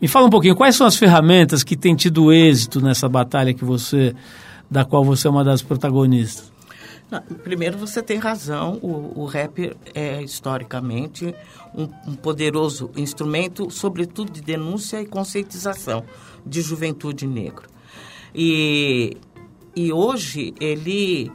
Me 0.00 0.08
fala 0.08 0.26
um 0.26 0.30
pouquinho, 0.30 0.56
quais 0.56 0.76
são 0.76 0.86
as 0.86 0.96
ferramentas 0.96 1.62
que 1.62 1.76
têm 1.76 1.94
tido 1.94 2.32
êxito 2.32 2.80
nessa 2.80 3.08
batalha 3.08 3.52
que 3.52 3.64
você, 3.64 4.14
da 4.70 4.84
qual 4.84 5.04
você 5.04 5.26
é 5.26 5.30
uma 5.30 5.44
das 5.44 5.62
protagonistas? 5.62 6.52
Não, 7.10 7.20
primeiro, 7.20 7.78
você 7.78 8.02
tem 8.02 8.18
razão. 8.18 8.78
O, 8.82 9.22
o 9.22 9.26
rap 9.26 9.76
é 9.94 10.22
historicamente 10.22 11.34
um, 11.74 11.88
um, 12.10 12.14
poderoso 12.14 12.90
instrumento, 12.96 13.70
sobretudo 13.70 14.32
de 14.32 14.40
denúncia 14.40 15.00
e 15.00 15.06
conscientização 15.06 16.04
de 16.46 16.62
juventude 16.62 17.26
negra. 17.26 17.66
E, 18.34 19.16
e 19.74 19.92
hoje 19.92 20.54
ele. 20.60 21.30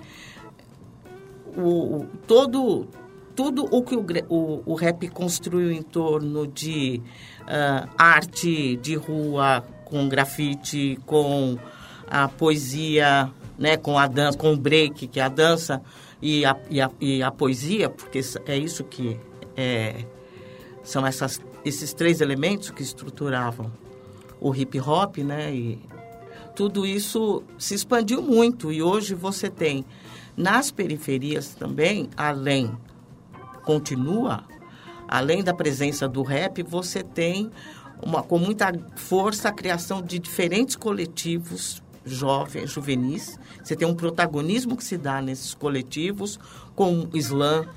O, 1.57 2.05
todo, 2.25 2.87
tudo 3.35 3.65
o 3.65 3.83
que 3.83 3.95
o, 3.95 4.05
o, 4.29 4.63
o 4.65 4.75
rap 4.75 5.07
construiu 5.09 5.69
em 5.69 5.81
torno 5.81 6.47
de 6.47 7.01
uh, 7.41 7.89
arte 7.97 8.77
de 8.77 8.95
rua, 8.95 9.65
com 9.83 10.07
grafite, 10.07 10.97
com 11.05 11.57
a 12.07 12.29
poesia 12.29 13.29
né, 13.61 13.77
com 13.77 13.97
a 13.97 14.07
dança, 14.07 14.35
com 14.35 14.53
o 14.53 14.57
break, 14.57 15.07
que 15.07 15.19
é 15.19 15.23
a 15.23 15.29
dança 15.29 15.83
e 16.19 16.43
a, 16.43 16.57
e 16.67 16.81
a, 16.81 16.89
e 16.99 17.21
a 17.21 17.29
poesia, 17.29 17.89
porque 17.89 18.19
é 18.47 18.57
isso 18.57 18.83
que 18.83 19.19
é, 19.55 20.03
são 20.83 21.05
essas, 21.05 21.39
esses 21.63 21.93
três 21.93 22.21
elementos 22.21 22.71
que 22.71 22.81
estruturavam 22.81 23.71
o 24.41 24.53
hip 24.53 24.77
hop, 24.79 25.19
né? 25.19 25.53
E 25.53 25.79
tudo 26.55 26.85
isso 26.85 27.43
se 27.57 27.73
expandiu 27.75 28.21
muito 28.21 28.73
e 28.73 28.83
hoje 28.83 29.15
você 29.15 29.49
tem 29.49 29.85
nas 30.35 30.71
periferias 30.71 31.53
também, 31.53 32.09
além 32.17 32.75
continua, 33.63 34.43
além 35.07 35.43
da 35.43 35.53
presença 35.53 36.07
do 36.07 36.23
rap, 36.23 36.63
você 36.63 37.03
tem 37.03 37.51
uma, 38.01 38.23
com 38.23 38.39
muita 38.39 38.73
força 38.95 39.49
a 39.49 39.51
criação 39.51 40.01
de 40.01 40.17
diferentes 40.17 40.75
coletivos 40.75 41.81
jovens, 42.03 42.71
juvenis. 42.71 43.39
Você 43.63 43.75
tem 43.75 43.87
um 43.87 43.93
protagonismo 43.93 44.75
que 44.75 44.83
se 44.83 44.97
dá 44.97 45.21
nesses 45.21 45.53
coletivos 45.53 46.39
com 46.75 47.07
o 47.13 47.17
slam, 47.17 47.67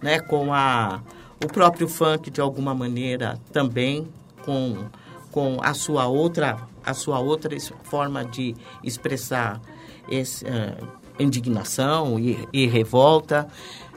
né, 0.00 0.20
com 0.20 0.52
a, 0.52 1.02
o 1.42 1.46
próprio 1.46 1.86
funk 1.86 2.30
de 2.30 2.40
alguma 2.40 2.74
maneira 2.74 3.38
também, 3.52 4.08
com, 4.44 4.86
com 5.34 5.58
a 5.60 5.74
sua 5.74 6.06
outra 6.06 6.56
a 6.86 6.94
sua 6.94 7.18
outra 7.18 7.56
forma 7.82 8.24
de 8.24 8.54
expressar 8.84 9.60
esse, 10.08 10.44
uh, 10.44 10.88
indignação 11.18 12.20
e, 12.20 12.46
e, 12.52 12.66
revolta. 12.66 13.48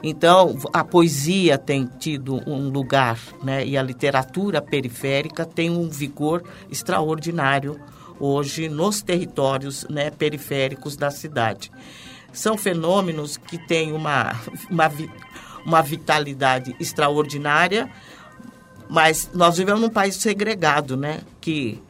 Então, 0.02 0.58
a 0.72 0.82
poesia 0.82 1.56
tem 1.56 1.86
tido 1.86 2.42
um 2.44 2.68
lugar, 2.70 3.20
né, 3.40 3.64
e 3.64 3.76
a 3.76 3.82
literatura 3.82 4.60
periférica 4.60 5.44
tem 5.44 5.70
um 5.70 5.88
vigor 5.88 6.42
extraordinário 6.70 7.78
hoje 8.18 8.68
nos 8.68 9.00
territórios 9.00 9.86
né, 9.88 10.10
periféricos 10.10 10.96
da 10.96 11.10
cidade. 11.10 11.70
São 12.32 12.58
fenômenos 12.58 13.36
que 13.36 13.58
têm 13.58 13.92
uma, 13.92 14.32
uma, 14.68 14.90
uma 15.64 15.82
vitalidade 15.82 16.74
extraordinária, 16.80 17.88
mas 18.88 19.30
nós 19.34 19.56
vivemos 19.56 19.80
num 19.80 19.90
país 19.90 20.16
segregado, 20.16 20.96
né? 20.96 21.20
Que 21.40 21.80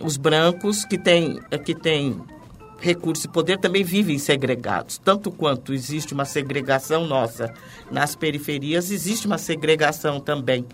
os 0.00 0.16
brancos 0.16 0.84
que 0.84 0.96
têm, 0.96 1.40
que 1.64 1.74
têm 1.74 2.20
recursos 2.80 3.24
e 3.24 3.28
poder 3.28 3.58
também 3.58 3.82
vivem 3.82 4.18
segregados. 4.18 4.98
Tanto 4.98 5.30
quanto 5.30 5.72
existe 5.72 6.14
uma 6.14 6.24
segregação 6.24 7.06
nossa 7.06 7.52
nas 7.90 8.14
periferias, 8.14 8.90
existe 8.90 9.26
uma 9.26 9.38
segregação 9.38 10.20
também 10.20 10.64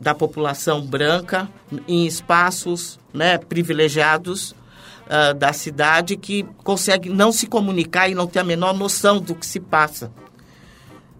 da 0.00 0.14
população 0.14 0.84
branca 0.84 1.48
em 1.86 2.06
espaços 2.06 2.98
né, 3.12 3.38
privilegiados 3.38 4.50
uh, 4.50 5.34
da 5.34 5.52
cidade 5.52 6.16
que 6.16 6.44
consegue 6.62 7.08
não 7.08 7.32
se 7.32 7.46
comunicar 7.46 8.08
e 8.08 8.14
não 8.14 8.26
ter 8.26 8.40
a 8.40 8.44
menor 8.44 8.74
noção 8.74 9.20
do 9.20 9.34
que 9.34 9.46
se 9.46 9.60
passa 9.60 10.10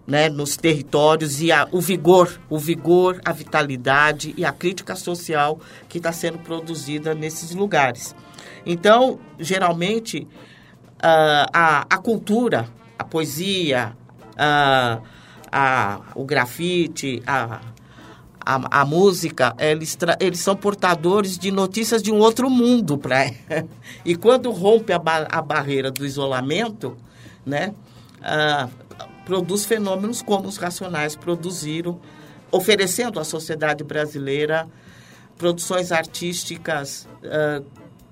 né, 0.07 0.29
nos 0.29 0.55
territórios 0.55 1.41
e 1.41 1.51
a, 1.51 1.67
o 1.71 1.81
vigor, 1.81 2.39
o 2.49 2.59
vigor, 2.59 3.19
a 3.25 3.31
vitalidade 3.31 4.33
e 4.37 4.45
a 4.45 4.51
crítica 4.51 4.95
social 4.95 5.59
que 5.89 5.97
está 5.97 6.11
sendo 6.11 6.37
produzida 6.39 7.15
nesses 7.15 7.55
lugares. 7.55 8.15
Então, 8.65 9.19
geralmente, 9.39 10.27
uh, 10.97 11.49
a, 11.51 11.85
a 11.89 11.97
cultura, 11.97 12.69
a 12.97 13.03
poesia, 13.03 13.95
uh, 14.33 15.01
a, 15.51 16.01
o 16.13 16.23
grafite, 16.23 17.23
a, 17.25 17.61
a, 18.45 18.81
a 18.81 18.85
música, 18.85 19.55
eles, 19.57 19.97
eles 20.19 20.39
são 20.39 20.55
portadores 20.55 21.37
de 21.37 21.49
notícias 21.49 22.03
de 22.03 22.11
um 22.11 22.19
outro 22.19 22.49
mundo. 22.49 22.97
Pra... 22.99 23.31
e 24.03 24.15
quando 24.15 24.51
rompe 24.51 24.93
a, 24.93 24.99
ba 24.99 25.27
a 25.31 25.41
barreira 25.41 25.89
do 25.89 26.05
isolamento, 26.05 26.95
né, 27.45 27.73
uh, 28.19 28.84
produz 29.25 29.65
fenômenos 29.65 30.21
como 30.21 30.47
os 30.47 30.57
racionais 30.57 31.15
produziram, 31.15 31.99
oferecendo 32.51 33.19
à 33.19 33.23
sociedade 33.23 33.83
brasileira 33.83 34.67
produções 35.37 35.91
artísticas 35.91 37.07
uh, 37.23 37.65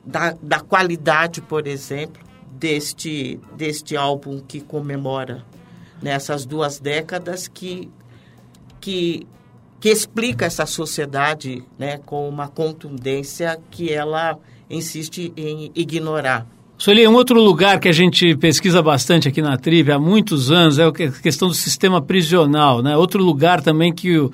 da, 0.04 0.36
da 0.41 0.60
qualidade, 0.60 1.41
por 1.41 1.67
exemplo, 1.67 2.21
deste, 2.52 3.39
deste 3.56 3.95
álbum 3.95 4.41
que 4.41 4.60
comemora 4.60 5.45
nessas 6.02 6.45
duas 6.45 6.80
décadas 6.80 7.47
que, 7.47 7.89
que 8.82 9.26
que 9.84 9.89
explica 9.89 10.45
essa 10.45 10.65
sociedade 10.65 11.62
né, 11.78 11.97
com 12.06 12.30
uma 12.30 12.47
contundência 12.47 13.60
que 13.69 13.91
ela 13.91 14.39
insiste 14.69 15.34
em 15.36 15.73
ignorar. 15.76 16.47
Sueli, 16.84 17.08
um 17.08 17.13
outro 17.13 17.41
lugar 17.41 17.80
que 17.80 17.88
a 17.88 17.93
gente 17.93 18.36
pesquisa 18.36 18.82
bastante 18.82 19.26
aqui 19.26 19.41
na 19.41 19.56
Tribe 19.56 19.93
há 19.93 19.98
muitos 19.98 20.52
anos 20.52 20.78
é 20.78 20.84
a 20.84 20.91
questão 20.91 21.48
do 21.48 21.54
sistema 21.54 22.02
prisional, 22.02 22.82
né? 22.84 22.98
Outro 22.98 23.24
lugar 23.24 23.62
também 23.62 23.93
que, 23.93 24.30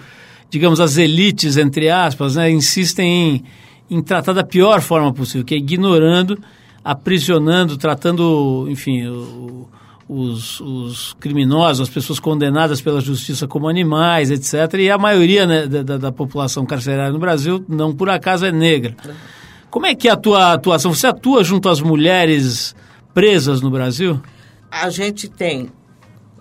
digamos, 0.50 0.80
as 0.80 0.98
elites, 0.98 1.58
entre 1.58 1.92
aspas, 1.92 2.38
né, 2.38 2.50
insistem 2.50 3.44
em, 3.88 3.98
em 3.98 4.02
tratar 4.02 4.34
da 4.34 4.44
pior 4.44 4.82
forma 4.82 5.14
possível, 5.14 5.46
que 5.46 5.54
é 5.54 5.60
ignorando, 5.60 6.40
aprisionando, 6.84 7.78
tratando, 7.78 8.66
enfim, 8.68 9.06
o, 9.06 9.70
os, 10.10 10.60
os, 10.60 11.16
criminosos, 11.20 11.88
as 11.88 11.94
pessoas 11.94 12.20
condenadas 12.20 12.82
pela 12.82 13.00
justiça 13.00 13.48
como 13.48 13.70
animais, 13.70 14.32
etc. 14.32 14.74
E 14.80 14.90
a 14.90 14.98
maioria 14.98 15.46
né, 15.46 15.68
da, 15.68 16.00
da, 16.00 16.12
população 16.12 16.66
carcerária 16.66 17.14
no 17.14 17.20
Brasil, 17.20 17.64
não 17.70 17.94
por 17.94 18.10
acaso, 18.10 18.44
é 18.44 18.52
negra. 18.52 18.96
Como 19.70 19.86
é 19.86 19.94
que 19.94 20.08
é 20.08 20.12
a 20.12 20.18
tua 20.18 20.54
atuação? 20.54 20.94
Você 20.94 21.06
atua 21.06 21.44
junto 21.44 21.70
às 21.70 21.80
mulheres 21.80 22.76
presas 23.14 23.62
no 23.62 23.70
Brasil? 23.70 24.20
A 24.72 24.90
gente 24.90 25.30
tem 25.30 25.72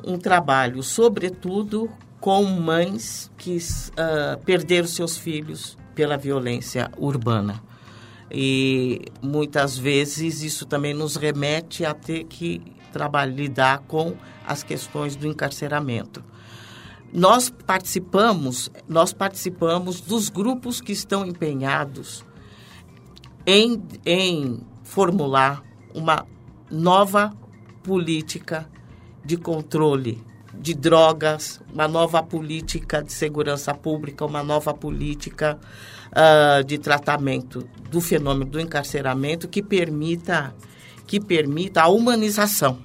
um 0.03 0.17
trabalho, 0.17 0.83
sobretudo, 0.83 1.91
com 2.21 2.43
mães 2.45 3.31
que 3.37 3.59
uh, 3.59 4.43
perderam 4.45 4.89
seus 4.89 5.19
filhos 5.19 5.77
pela 5.95 6.17
violência 6.17 6.91
urbana. 6.97 7.63
E 8.31 9.03
muitas 9.21 9.77
vezes 9.77 10.43
isso 10.43 10.65
também 10.65 10.95
nos 10.95 11.17
remete 11.17 11.85
a 11.85 11.93
ter 11.93 12.25
que 12.25 12.63
trabalhar, 12.93 13.35
lidar 13.35 13.79
com 13.81 14.15
as 14.47 14.63
questões 14.63 15.17
do 15.17 15.27
encarceramento. 15.27 16.25
Nós 17.13 17.51
participamos, 17.67 18.71
nós 18.89 19.13
participamos 19.13 20.01
dos 20.01 20.31
grupos 20.31 20.81
que 20.81 20.93
estão 20.93 21.27
empenhados 21.27 22.25
em, 23.49 23.83
em 24.05 24.61
formular 24.85 25.65
uma 25.95 26.27
nova 26.71 27.33
política 27.83 28.69
de 29.25 29.39
controle 29.39 30.23
de 30.53 30.75
drogas, 30.75 31.59
uma 31.73 31.89
nova 31.89 32.23
política 32.23 33.03
de 33.03 33.11
segurança 33.11 33.73
pública, 33.73 34.27
uma 34.27 34.43
nova 34.43 34.75
política 34.75 35.59
uh, 36.09 36.63
de 36.63 36.77
tratamento 36.77 37.67
do 37.91 38.03
fenômeno 38.03 38.51
do 38.51 38.61
encarceramento 38.61 39.49
que 39.49 39.63
permita, 39.63 40.55
que 41.07 41.19
permita 41.19 41.81
a 41.81 41.89
humanização 41.89 42.81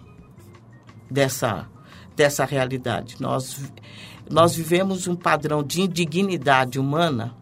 dessa, 1.11 1.67
dessa 2.15 2.45
realidade. 2.45 3.17
Nós, 3.19 3.69
nós 4.31 4.55
vivemos 4.55 5.09
um 5.09 5.15
padrão 5.15 5.61
de 5.61 5.81
indignidade 5.81 6.79
humana 6.79 7.35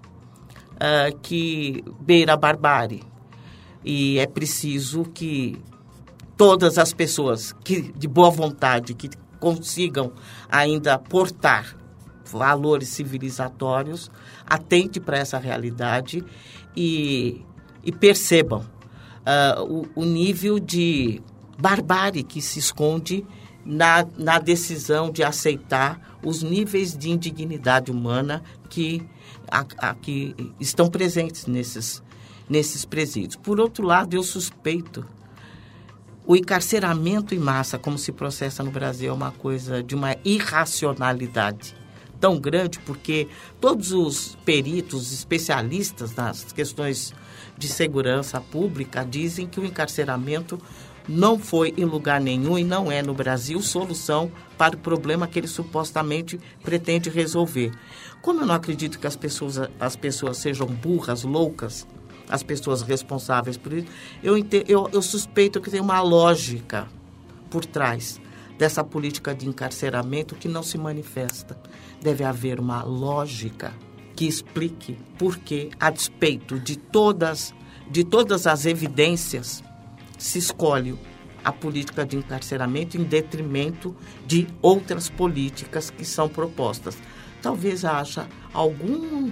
uh, 0.74 1.16
que 1.20 1.84
beira 2.00 2.34
a 2.34 2.38
barbárie 2.38 3.11
e 3.84 4.20
é 4.20 4.28
preciso 4.28 5.04
que 5.04 5.60
todas 6.38 6.78
as 6.78 6.94
pessoas 6.94 7.54
que 7.64 7.92
de 7.94 8.08
boa 8.08 8.30
vontade 8.30 8.94
que 8.94 9.10
consigam 9.40 10.14
ainda 10.50 10.98
portar 10.98 11.76
valores 12.26 12.90
civilizatórios 12.90 14.10
atente 14.46 15.00
para 15.00 15.18
essa 15.18 15.38
realidade 15.38 16.24
e, 16.76 17.44
e 17.84 17.92
percebam 17.92 18.60
uh, 18.60 19.64
o, 19.64 20.02
o, 20.02 20.06
nível 20.06 20.60
de 20.60 21.22
barbárie 21.60 22.24
que 22.24 22.42
se 22.42 22.60
esconde 22.60 23.26
na, 23.66 24.08
na 24.18 24.40
decisão 24.40 25.12
de 25.12 25.24
aceitar 25.24 26.18
os 26.24 26.42
níveis 26.42 26.96
de 26.98 27.10
indignidade 27.10 27.92
humana 27.92 28.42
que, 28.70 29.06
a, 29.50 29.66
a, 29.78 29.96
que 29.96 30.36
estão 30.60 30.88
presentes 30.88 31.46
nesses, 31.46 32.02
nesses 32.52 32.84
presídios. 32.84 33.38
Por 33.38 33.62
outro 33.62 33.86
lado, 33.88 34.14
eu 34.14 34.22
suspeito 34.22 35.06
o 36.28 36.36
encarceramento 36.36 37.34
em 37.34 37.40
massa, 37.40 37.80
como 37.80 37.98
se 37.98 38.12
processa 38.12 38.62
no 38.62 38.70
Brasil, 38.70 39.10
é 39.10 39.14
uma 39.14 39.32
coisa 39.32 39.82
de 39.82 39.96
uma 39.96 40.16
irracionalidade 40.24 41.76
tão 42.20 42.40
grande, 42.40 42.78
porque 42.80 43.28
todos 43.60 43.92
os 43.92 44.38
peritos, 44.46 45.12
especialistas 45.12 46.14
nas 46.14 46.52
questões 46.52 47.14
de 47.58 47.68
segurança 47.68 48.40
pública, 48.40 49.04
dizem 49.04 49.48
que 49.48 49.60
o 49.60 49.66
encarceramento 49.66 50.60
não 51.08 51.40
foi 51.40 51.74
em 51.76 51.86
lugar 51.86 52.22
nenhum 52.22 52.60
e 52.60 52.64
não 52.64 52.92
é 52.92 53.02
no 53.02 53.14
Brasil 53.14 53.60
solução 53.62 54.32
para 54.58 54.76
o 54.76 54.80
problema 54.80 55.28
que 55.28 55.40
ele 55.40 55.48
supostamente 55.48 56.40
pretende 56.62 57.10
resolver. 57.10 57.72
Como 58.22 58.42
eu 58.42 58.46
não 58.46 58.54
acredito 58.54 59.00
que 59.00 59.08
as 59.08 59.16
pessoas, 59.16 59.60
as 59.80 59.96
pessoas 59.96 60.38
sejam 60.38 60.68
burras, 60.68 61.24
loucas, 61.24 61.88
as 62.30 62.44
pessoas 62.44 62.82
responsáveis 62.82 63.58
por 63.58 63.74
isso, 63.74 63.88
eu, 64.24 64.38
eu, 64.68 64.90
eu 64.92 65.02
suspeito 65.02 65.60
que 65.60 65.70
tem 65.70 65.80
uma 65.80 66.02
lógica 66.02 66.88
por 67.50 67.66
trás 67.66 68.20
dessa 68.58 68.84
política 68.84 69.34
de 69.34 69.48
encarceramento 69.48 70.36
que 70.36 70.48
não 70.48 70.64
se 70.64 70.78
manifesta. 70.78 71.60
Deve 72.02 72.24
haver 72.24 72.60
uma 72.60 72.84
lógica 72.84 73.74
que 74.16 74.26
explique 74.26 74.98
por 75.18 75.38
que, 75.38 75.72
a 75.80 75.90
despeito 75.90 76.60
de 76.60 76.76
todas, 76.76 77.54
de 77.90 78.04
todas 78.04 78.46
as 78.46 78.66
evidências, 78.66 79.64
se 80.18 80.38
escolhe 80.38 80.96
a 81.44 81.52
política 81.52 82.06
de 82.06 82.18
encarceramento 82.18 82.98
em 82.98 83.04
detrimento 83.04 83.96
de 84.28 84.48
outras 84.62 85.10
políticas 85.10 85.90
que 85.90 86.06
são 86.06 86.30
propostas. 86.30 86.96
Talvez 87.42 87.84
haja 87.84 88.28
algum 88.54 89.32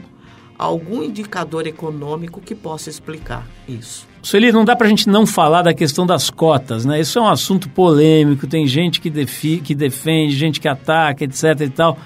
algum 0.60 1.02
indicador 1.02 1.65
econômico 1.65 2.41
que 2.41 2.54
possa 2.54 2.89
explicar 2.89 3.48
isso. 3.65 4.06
Sueli, 4.22 4.52
não 4.52 4.65
dá 4.65 4.76
para 4.76 4.88
a 4.88 4.89
gente 4.89 5.08
não 5.08 5.26
falar 5.26 5.62
da 5.62 5.74
questão 5.74 6.06
das 6.06 6.30
cotas, 6.30 6.84
né? 6.84 7.00
Isso 7.00 7.17
é 7.17 7.22
um 7.22 7.30
assunto 7.30 7.69
polêmico, 7.69 8.45
tem 8.45 8.67
gente 8.67 9.00
que, 9.00 9.10
defi, 9.10 9.62
que 9.62 9.74
defende, 9.74 10.36
gente 10.36 10.60
que 10.60 10.67
ataca, 10.67 11.24
etc 11.24 11.62
e 11.62 11.69
tal. 11.69 11.98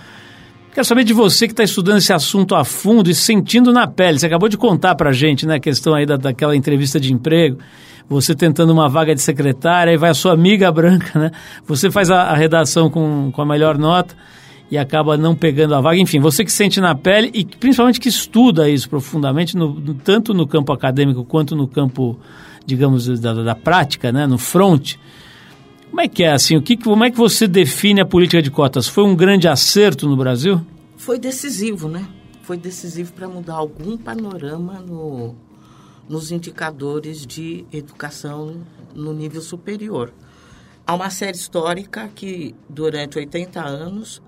Quero 0.72 0.86
saber 0.86 1.04
de 1.04 1.14
você 1.14 1.48
que 1.48 1.54
está 1.54 1.64
estudando 1.64 1.98
esse 1.98 2.14
assunto 2.14 2.54
a 2.54 2.64
fundo 2.64 3.10
e 3.10 3.16
sentindo 3.16 3.74
na 3.74 3.88
pele. 3.88 4.20
Você 4.20 4.28
acabou 4.28 4.48
de 4.48 4.58
contar 4.58 4.94
para 4.94 5.10
a 5.10 5.14
gente, 5.14 5.48
né, 5.48 5.56
a 5.56 5.60
questão 5.60 5.96
aí 5.96 6.06
da, 6.06 6.16
daquela 6.16 6.56
entrevista 6.56 7.00
de 7.00 7.12
emprego, 7.12 7.58
você 8.08 8.36
tentando 8.36 8.72
uma 8.72 8.88
vaga 8.88 9.16
de 9.16 9.22
secretária, 9.22 9.90
aí 9.90 9.98
vai 9.98 10.12
a 10.12 10.14
sua 10.14 10.34
amiga 10.34 10.72
branca, 10.72 11.18
né? 11.18 11.32
Você 11.66 11.90
faz 11.90 12.12
a, 12.12 12.24
a 12.24 12.36
redação 12.36 12.88
com, 12.88 13.32
com 13.32 13.42
a 13.42 13.46
melhor 13.46 13.80
nota 13.80 14.16
e 14.70 14.78
acaba 14.78 15.18
não 15.18 15.36
pegando 15.36 15.76
a 15.76 15.82
vaga. 15.82 15.98
Enfim, 15.98 16.20
você 16.20 16.44
que 16.44 16.52
sente 16.52 16.82
na 16.82 16.96
pele 16.96 17.30
e 17.34 17.46
principalmente 17.46 18.00
que 18.00 18.10
estuda 18.10 18.70
isso 18.70 18.90
profundamente, 18.90 19.56
no, 19.56 19.74
no, 19.74 19.94
tanto 19.94 20.34
no 20.34 20.48
campo 20.48 20.72
acadêmico 20.72 21.24
quanto 21.24 21.56
no 21.56 21.68
campo, 21.68 22.18
digamos, 22.66 23.20
da, 23.20 23.34
da 23.34 23.56
prática, 23.56 24.12
né, 24.12 24.26
no 24.26 24.38
front. 24.38 24.96
Como 25.90 26.02
é 26.02 26.08
que 26.08 26.24
é 26.24 26.32
assim? 26.32 26.56
O 26.56 26.62
que, 26.62 26.76
como 26.76 27.04
é 27.04 27.12
que 27.12 27.18
você 27.18 27.48
define 27.48 28.02
a 28.02 28.06
política 28.06 28.42
de 28.42 28.50
cotas? 28.50 28.88
Foi 28.88 29.04
um 29.04 29.16
grande 29.16 29.48
acerto 29.48 30.08
no 30.08 30.18
Brasil? 30.18 30.60
Foi 30.98 31.20
decisivo, 31.20 31.88
né? 31.88 32.08
Foi 32.42 32.58
decisivo 32.58 33.14
para 33.14 33.28
mudar 33.28 33.54
algum 33.54 33.96
panorama 33.96 34.80
no, 34.80 35.36
nos 36.10 36.32
indicadores 36.32 37.26
de 37.26 37.66
educação 37.72 38.62
no 38.96 39.14
nível 39.14 39.42
superior. 39.42 40.12
Há 40.86 40.96
uma 40.96 41.10
série 41.10 41.38
histórica 41.38 42.10
que, 42.14 42.56
durante 42.68 43.18
80 43.18 43.62
anos, 43.62 44.22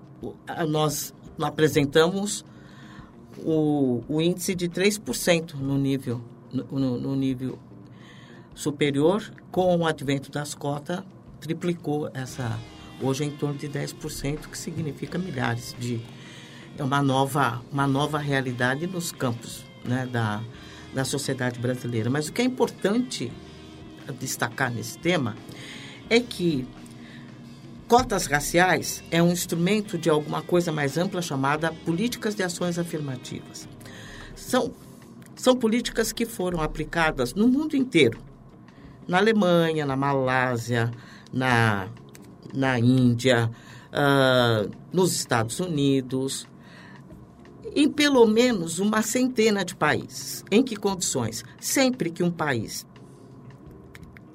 nós 0.68 1.14
apresentamos 1.40 2.46
o, 3.38 4.04
o 4.08 4.22
índice 4.22 4.56
de 4.56 4.70
3% 4.70 5.56
no 5.56 5.78
nível, 5.78 6.22
no, 6.52 6.98
no, 6.98 7.16
nível 7.16 7.60
superior. 8.54 9.24
Com 9.52 9.78
o 9.78 9.86
advento 9.86 10.32
das 10.32 10.54
cotas, 10.54 11.04
triplicou 11.40 12.10
essa. 12.14 12.58
Hoje 13.02 13.24
é 13.24 13.28
em 13.28 13.32
torno 13.32 13.58
de 13.58 13.68
10%, 13.68 14.48
que 14.50 14.58
significa 14.58 15.18
milhares 15.18 15.76
de. 15.78 16.00
É 16.78 16.84
uma 16.84 17.02
nova, 17.02 17.62
uma 17.72 17.88
nova 17.88 18.18
realidade 18.18 18.86
nos 18.88 19.12
campos 19.12 19.64
né, 19.84 20.06
da, 20.12 20.42
da 20.94 21.06
sociedade 21.06 21.60
brasileira. 21.60 22.10
Mas 22.10 22.28
o 22.28 22.34
que 22.34 22.42
é 22.42 22.46
importante 22.46 23.32
destacar 24.20 24.72
nesse 24.72 24.98
tema 24.98 25.36
é 26.10 26.20
que 26.20 26.68
Cotas 27.88 28.26
raciais 28.26 29.04
é 29.12 29.22
um 29.22 29.32
instrumento 29.32 29.96
de 29.96 30.10
alguma 30.10 30.42
coisa 30.42 30.72
mais 30.72 30.98
ampla 30.98 31.22
chamada 31.22 31.72
políticas 31.72 32.34
de 32.34 32.42
ações 32.42 32.80
afirmativas. 32.80 33.70
São, 34.36 34.74
são 35.36 35.56
políticas 35.56 36.12
que 36.12 36.26
foram 36.26 36.62
aplicadas 36.62 37.36
no 37.36 37.48
mundo 37.48 37.76
inteiro. 37.76 38.20
Na 39.08 39.20
Alemanha, 39.20 39.86
na 39.86 39.96
Malásia, 39.96 40.90
na, 41.32 41.88
na 42.52 42.80
Índia, 42.80 43.52
uh, 43.92 44.72
nos 44.92 45.14
Estados 45.14 45.60
Unidos, 45.60 46.48
em 47.76 47.88
pelo 47.88 48.26
menos 48.26 48.80
uma 48.80 49.04
centena 49.04 49.64
de 49.64 49.76
países. 49.76 50.44
Em 50.50 50.64
que 50.64 50.76
condições? 50.76 51.44
Sempre 51.60 52.10
que 52.10 52.24
um 52.24 52.32
país 52.32 52.84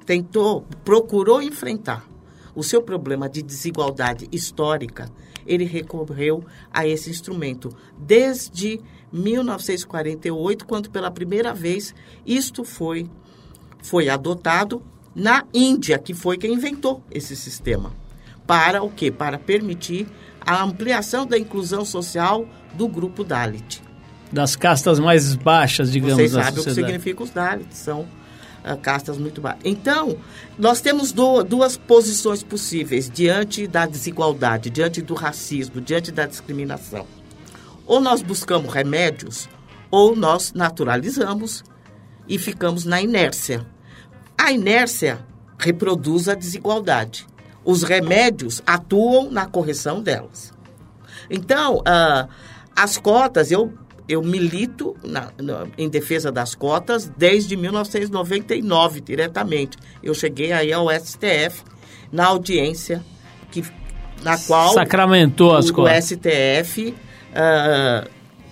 tentou, 0.07 0.65
procurou 0.85 1.43
enfrentar 1.43 2.09
o 2.55 2.63
seu 2.63 2.83
problema 2.83 3.29
de 3.29 3.43
desigualdade 3.43 4.29
histórica, 4.33 5.11
ele 5.47 5.65
recorreu 5.65 6.45
a 6.73 6.87
esse 6.87 7.11
instrumento 7.11 7.75
desde 7.99 8.81
1948, 9.13 10.67
quando 10.67 10.91
pela 10.91 11.11
primeira 11.11 11.53
vez 11.53 11.95
isto 12.25 12.65
foi, 12.65 13.09
foi 13.83 14.09
adotado 14.09 14.83
na 15.15 15.45
Índia, 15.53 15.99
que 15.99 16.15
foi 16.15 16.39
quem 16.39 16.55
inventou 16.55 17.03
esse 17.11 17.35
sistema. 17.35 17.93
Para 18.47 18.83
o 18.83 18.91
quê? 18.91 19.11
Para 19.11 19.39
permitir 19.39 20.07
a 20.41 20.63
ampliação 20.63 21.27
da 21.27 21.39
inclusão 21.39 21.85
social 21.85 22.47
do 22.75 22.89
grupo 22.89 23.25
Dalit. 23.25 23.83
Das 24.33 24.55
castas 24.55 25.01
mais 25.01 25.35
baixas, 25.35 25.91
digamos, 25.91 26.15
Vocês 26.15 26.33
da 26.33 26.45
sabem 26.45 26.61
o 26.61 26.65
que 26.65 26.71
significa 26.71 27.23
os 27.23 27.31
Dalits, 27.31 27.79
são 27.79 28.07
ah, 28.65 28.77
castas 28.77 29.19
muito 29.19 29.41
baixas. 29.41 29.63
Então, 29.65 30.17
nós 30.59 30.81
temos 30.81 31.13
do- 31.13 31.43
duas 31.43 31.77
posições 31.77 32.43
possíveis 32.43 33.09
diante 33.11 33.67
da 33.67 33.87
desigualdade, 33.87 34.71
diante 34.71 35.01
do 35.03 35.15
racismo, 35.15 35.81
diante 35.81 36.11
da 36.13 36.27
discriminação. 36.27 37.07
Ou 37.87 38.01
nós 38.01 38.23
buscamos 38.23 38.73
remédios, 38.73 39.49
ou 39.91 40.15
nós 40.15 40.53
naturalizamos 40.53 41.65
e 42.29 42.39
ficamos 42.39 42.85
na 42.85 43.01
inércia. 43.03 43.67
A 44.39 44.53
inércia 44.53 45.25
reproduz 45.59 46.29
a 46.29 46.35
desigualdade. 46.35 47.27
Os 47.65 47.83
remédios 47.83 48.63
atuam 48.67 49.31
na 49.31 49.47
correção 49.47 50.01
delas. 50.01 50.53
Então, 51.29 51.83
ah, 51.85 52.29
as 52.75 52.97
cotas, 52.97 53.51
eu, 53.51 53.73
eu 54.11 54.23
milito 54.23 54.97
na- 55.05 55.31
na- 55.41 55.67
em 55.79 55.89
defesa 55.89 56.33
das 56.33 56.55
cotas 56.55 57.11
desde 57.17 57.57
1999, 57.57 59.01
diretamente. 59.01 59.79
Eu 60.03 60.15
cheguei 60.15 60.51
aí 60.53 60.73
ao 60.73 60.91
STF, 60.91 61.63
na 62.13 62.27
audiência, 62.27 63.03
que, 63.53 63.63
na 64.23 64.37
qual 64.39 64.75
Sacramentou 64.75 65.55
as 65.55 65.69
o, 65.69 65.73
o 65.73 65.75
cotas. 65.77 66.05
STF 66.07 66.95
ah, 67.35 68.07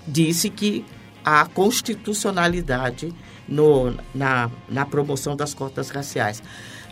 disse 0.06 0.48
que 0.48 0.84
há 1.24 1.44
constitucionalidade 1.46 3.12
no, 3.48 3.94
na, 4.14 4.50
na 4.68 4.86
promoção 4.86 5.34
das 5.36 5.54
cotas 5.54 5.90
raciais. 5.90 6.42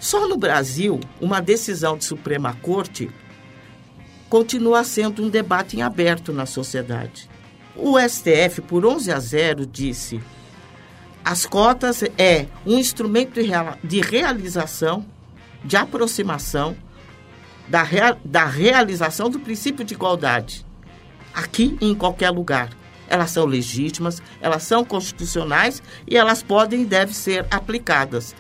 Só 0.01 0.27
no 0.29 0.37
Brasil, 0.37 0.99
uma 1.21 1.41
decisão 1.41 1.97
de 1.97 2.05
Suprema 2.05 2.53
Corte 2.61 3.09
continua 4.29 4.83
sendo 4.85 5.23
um 5.23 5.29
debate 5.29 5.77
em 5.77 5.83
aberto 5.83 6.33
na 6.33 6.47
sociedade. 6.47 7.29
O 7.77 7.99
STF, 7.99 8.63
por 8.63 8.85
11 8.87 9.13
a 9.13 9.19
0, 9.21 9.67
disse 9.67 10.21
as 11.25 11.45
cotas 11.45 12.05
é 12.17 12.47
um 12.65 12.79
instrumento 12.79 13.35
de 13.35 13.43
rea- 13.43 13.77
de 13.83 14.01
realização, 14.01 15.05
de 15.65 15.77
aproximação 15.77 16.77
da, 17.69 17.85
da 18.25 18.45
realização 18.47 19.29
do 19.29 19.41
princípio 19.41 19.85
de 19.85 19.95
igualdade, 19.95 20.65
aqui 21.35 21.77
e 21.81 21.87
em 21.91 21.95
qualquer 21.97 22.31
lugar. 22.31 22.71
Elas 23.09 23.31
são 23.33 23.45
legítimas, 23.45 24.23
elas 24.41 24.63
são 24.63 24.85
constitucionais 24.85 25.83
e 26.07 26.17
elas 26.17 26.43
podem 26.45 26.83
e 26.83 26.87
devem 26.87 27.13
ser 27.15 27.45
aplicadas. 27.51 28.35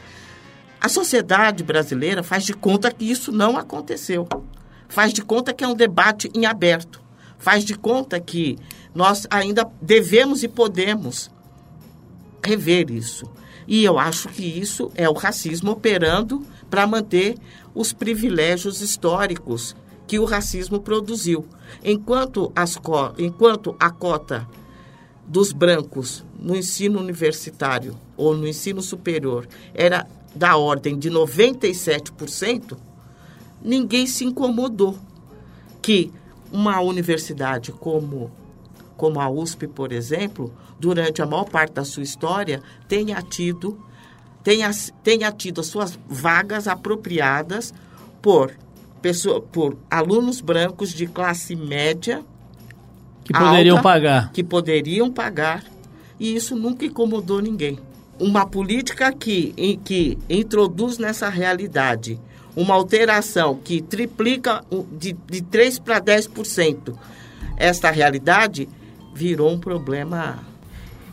A 0.80 0.88
sociedade 0.88 1.64
brasileira 1.64 2.22
faz 2.22 2.44
de 2.44 2.52
conta 2.54 2.90
que 2.92 3.04
isso 3.10 3.32
não 3.32 3.56
aconteceu. 3.56 4.28
Faz 4.88 5.12
de 5.12 5.22
conta 5.22 5.52
que 5.52 5.64
é 5.64 5.68
um 5.68 5.74
debate 5.74 6.30
em 6.34 6.46
aberto. 6.46 7.02
Faz 7.38 7.64
de 7.64 7.74
conta 7.74 8.18
que 8.20 8.56
nós 8.96 9.26
ainda 9.28 9.70
devemos 9.82 10.42
e 10.42 10.48
podemos 10.48 11.30
rever 12.42 12.90
isso. 12.90 13.30
E 13.68 13.84
eu 13.84 13.98
acho 13.98 14.30
que 14.30 14.42
isso 14.42 14.90
é 14.94 15.06
o 15.06 15.12
racismo 15.12 15.72
operando 15.72 16.42
para 16.70 16.86
manter 16.86 17.36
os 17.74 17.92
privilégios 17.92 18.80
históricos 18.80 19.76
que 20.06 20.18
o 20.18 20.24
racismo 20.24 20.80
produziu. 20.80 21.44
Enquanto, 21.84 22.50
as 22.56 22.80
enquanto 23.18 23.76
a 23.78 23.90
cota 23.90 24.48
dos 25.26 25.52
brancos 25.52 26.24
no 26.38 26.56
ensino 26.56 26.98
universitário 26.98 27.98
ou 28.16 28.34
no 28.34 28.48
ensino 28.48 28.80
superior 28.80 29.46
era 29.74 30.06
da 30.34 30.56
ordem 30.56 30.98
de 30.98 31.10
97%, 31.10 32.78
ninguém 33.60 34.06
se 34.06 34.24
incomodou 34.24 34.98
que 35.82 36.10
uma 36.50 36.80
universidade 36.80 37.72
como, 37.72 38.30
como 38.96 39.20
a 39.20 39.28
USP, 39.28 39.66
por 39.66 39.92
exemplo, 39.92 40.52
durante 40.78 41.20
a 41.22 41.26
maior 41.26 41.44
parte 41.44 41.74
da 41.74 41.84
sua 41.84 42.02
história, 42.02 42.62
tenha 42.88 43.20
tido, 43.22 43.78
tenha, 44.42 44.70
tenha 45.02 45.30
tido 45.30 45.60
as 45.60 45.66
suas 45.66 45.98
vagas 46.08 46.66
apropriadas 46.66 47.74
por, 48.22 48.52
pessoa, 49.02 49.40
por 49.40 49.76
alunos 49.90 50.40
brancos 50.40 50.90
de 50.90 51.06
classe 51.06 51.54
média 51.54 52.24
Que 53.24 53.32
poderiam 53.32 53.76
alta, 53.76 53.88
pagar. 53.88 54.32
que 54.32 54.42
poderiam 54.42 55.12
pagar, 55.12 55.64
e 56.18 56.34
isso 56.34 56.56
nunca 56.56 56.86
incomodou 56.86 57.40
ninguém. 57.40 57.78
Uma 58.18 58.46
política 58.46 59.12
que, 59.12 59.52
em, 59.58 59.78
que 59.78 60.16
introduz 60.28 60.96
nessa 60.96 61.28
realidade 61.28 62.18
uma 62.56 62.74
alteração 62.74 63.60
que 63.62 63.82
triplica 63.82 64.64
de, 64.92 65.14
de 65.28 65.42
3 65.42 65.78
para 65.80 66.00
10% 66.00 66.96
esta 67.56 67.90
realidade, 67.90 68.68
virou 69.16 69.50
um 69.50 69.58
problema 69.58 70.38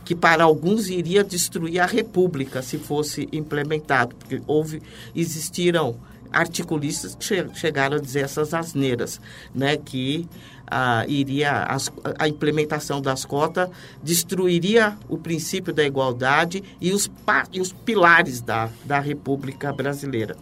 que 0.04 0.14
para 0.14 0.44
alguns 0.44 0.90
iria 0.90 1.24
destruir 1.24 1.80
a 1.80 1.86
República 1.86 2.62
se 2.62 2.78
fosse 2.78 3.30
implementado, 3.32 4.14
porque 4.16 4.42
houve 4.46 4.82
existiram 5.16 5.96
articulistas 6.32 7.16
que 7.16 7.24
che- 7.26 7.48
chegaram 7.56 7.96
a 7.98 8.02
dizer 8.02 8.22
essas 8.26 8.54
asneiras, 8.54 9.22
né, 9.56 9.78
que 9.78 10.28
ah, 10.70 11.06
iria 11.08 11.64
as- 11.64 11.92
a 12.18 12.28
implementação 12.28 13.02
das 13.02 13.24
cotas 13.24 13.70
destruiria 14.02 14.98
o 15.08 15.18
princípio 15.18 15.72
da 15.74 15.84
igualdade 15.86 16.64
e 16.82 16.92
os, 16.92 17.10
e 17.52 17.62
os 17.62 17.72
pilares 17.72 18.42
da, 18.42 18.70
da 18.84 19.00
República 19.00 19.72
Brasileira. 19.72 20.36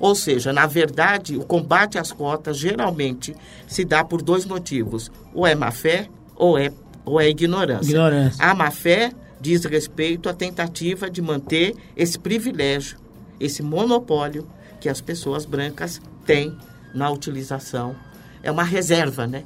Ou 0.00 0.14
seja, 0.14 0.52
na 0.52 0.66
verdade, 0.66 1.36
o 1.36 1.44
combate 1.44 1.98
às 1.98 2.10
cotas 2.10 2.56
geralmente 2.58 3.36
se 3.68 3.84
dá 3.84 4.02
por 4.02 4.22
dois 4.22 4.44
motivos: 4.46 5.10
ou 5.34 5.46
é 5.46 5.54
má 5.54 5.70
fé 5.70 6.08
ou 6.36 6.58
é, 6.58 6.72
ou 7.04 7.20
é 7.20 7.28
ignorância. 7.28 7.90
Ignorância. 7.90 8.44
A 8.44 8.54
má 8.54 8.70
fé 8.70 9.12
diz 9.40 9.64
respeito 9.64 10.28
à 10.28 10.34
tentativa 10.34 11.10
de 11.10 11.20
manter 11.20 11.74
esse 11.96 12.18
privilégio, 12.18 12.96
esse 13.40 13.62
monopólio 13.62 14.46
que 14.80 14.88
as 14.88 15.00
pessoas 15.00 15.44
brancas 15.44 16.00
têm 16.24 16.56
na 16.94 17.10
utilização. 17.10 17.94
É 18.42 18.50
uma 18.50 18.64
reserva, 18.64 19.26
né? 19.26 19.44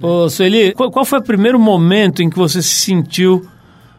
Ô, 0.00 0.28
Sueli, 0.30 0.72
qual, 0.72 0.90
qual 0.90 1.04
foi 1.04 1.18
o 1.18 1.22
primeiro 1.22 1.58
momento 1.58 2.22
em 2.22 2.30
que 2.30 2.38
você 2.38 2.62
se 2.62 2.74
sentiu 2.74 3.46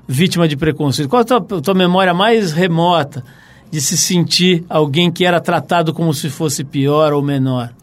vítima 0.08 0.48
de 0.48 0.56
preconceito? 0.56 1.10
Qual 1.10 1.22
a 1.22 1.26
tua, 1.26 1.42
tua 1.62 1.74
memória 1.74 2.14
mais 2.14 2.52
remota 2.52 3.24
de 3.70 3.82
se 3.82 3.98
sentir 3.98 4.66
alguém 4.70 5.12
que 5.12 5.26
era 5.26 5.40
tratado 5.40 5.94
como 5.94 6.14
se 6.14 6.30
fosse 6.30 6.64
pior 6.64 7.14
ou 7.14 7.22
menor? 7.22 7.74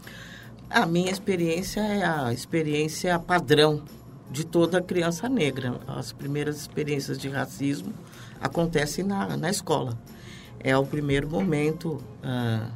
A 0.68 0.84
minha 0.84 1.10
experiência 1.10 1.80
é 1.80 2.04
a 2.04 2.32
experiência 2.32 3.18
padrão 3.18 3.82
de 4.36 4.44
toda 4.44 4.82
criança 4.82 5.30
negra. 5.30 5.80
As 5.86 6.12
primeiras 6.12 6.58
experiências 6.58 7.16
de 7.16 7.26
racismo 7.30 7.90
acontecem 8.38 9.02
na, 9.02 9.34
na 9.34 9.48
escola. 9.48 9.96
É 10.60 10.76
o 10.76 10.84
primeiro 10.84 11.26
momento 11.26 12.04
ah, 12.22 12.68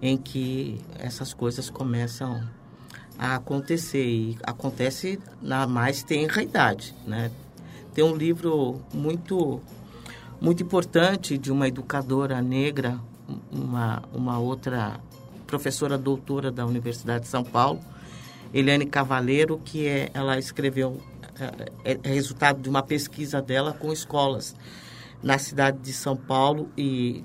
em 0.00 0.16
que 0.16 0.80
essas 0.98 1.34
coisas 1.34 1.68
começam 1.68 2.42
a 3.18 3.34
acontecer. 3.34 4.02
E 4.02 4.38
acontece 4.42 5.20
na 5.42 5.66
mais 5.66 6.02
tenra 6.02 6.42
idade, 6.42 6.94
né? 7.06 7.30
Tem 7.92 8.02
um 8.02 8.16
livro 8.16 8.80
muito 8.94 9.60
muito 10.40 10.62
importante 10.62 11.36
de 11.36 11.52
uma 11.52 11.68
educadora 11.68 12.40
negra, 12.40 12.98
uma, 13.52 14.02
uma 14.14 14.38
outra 14.38 14.98
professora 15.46 15.98
doutora 15.98 16.50
da 16.50 16.64
Universidade 16.64 17.24
de 17.24 17.28
São 17.28 17.44
Paulo, 17.44 17.80
Eliane 18.52 18.86
Cavaleiro, 18.86 19.60
que 19.64 19.86
é, 19.86 20.10
ela 20.14 20.38
escreveu, 20.38 21.00
é, 21.84 21.98
é 22.02 22.08
resultado 22.08 22.60
de 22.60 22.68
uma 22.68 22.82
pesquisa 22.82 23.40
dela 23.42 23.72
com 23.72 23.92
escolas 23.92 24.54
na 25.22 25.38
cidade 25.38 25.78
de 25.78 25.92
São 25.92 26.16
Paulo 26.16 26.70
e, 26.76 27.22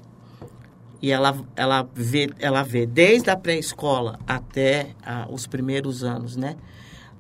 e 1.02 1.12
ela, 1.12 1.38
ela, 1.56 1.88
vê, 1.94 2.30
ela 2.40 2.64
vê 2.64 2.86
desde 2.86 3.30
a 3.30 3.38
pré-escola 3.38 4.20
até 4.26 4.96
os 5.30 5.46
primeiros 5.46 6.04
anos 6.04 6.36
né, 6.36 6.56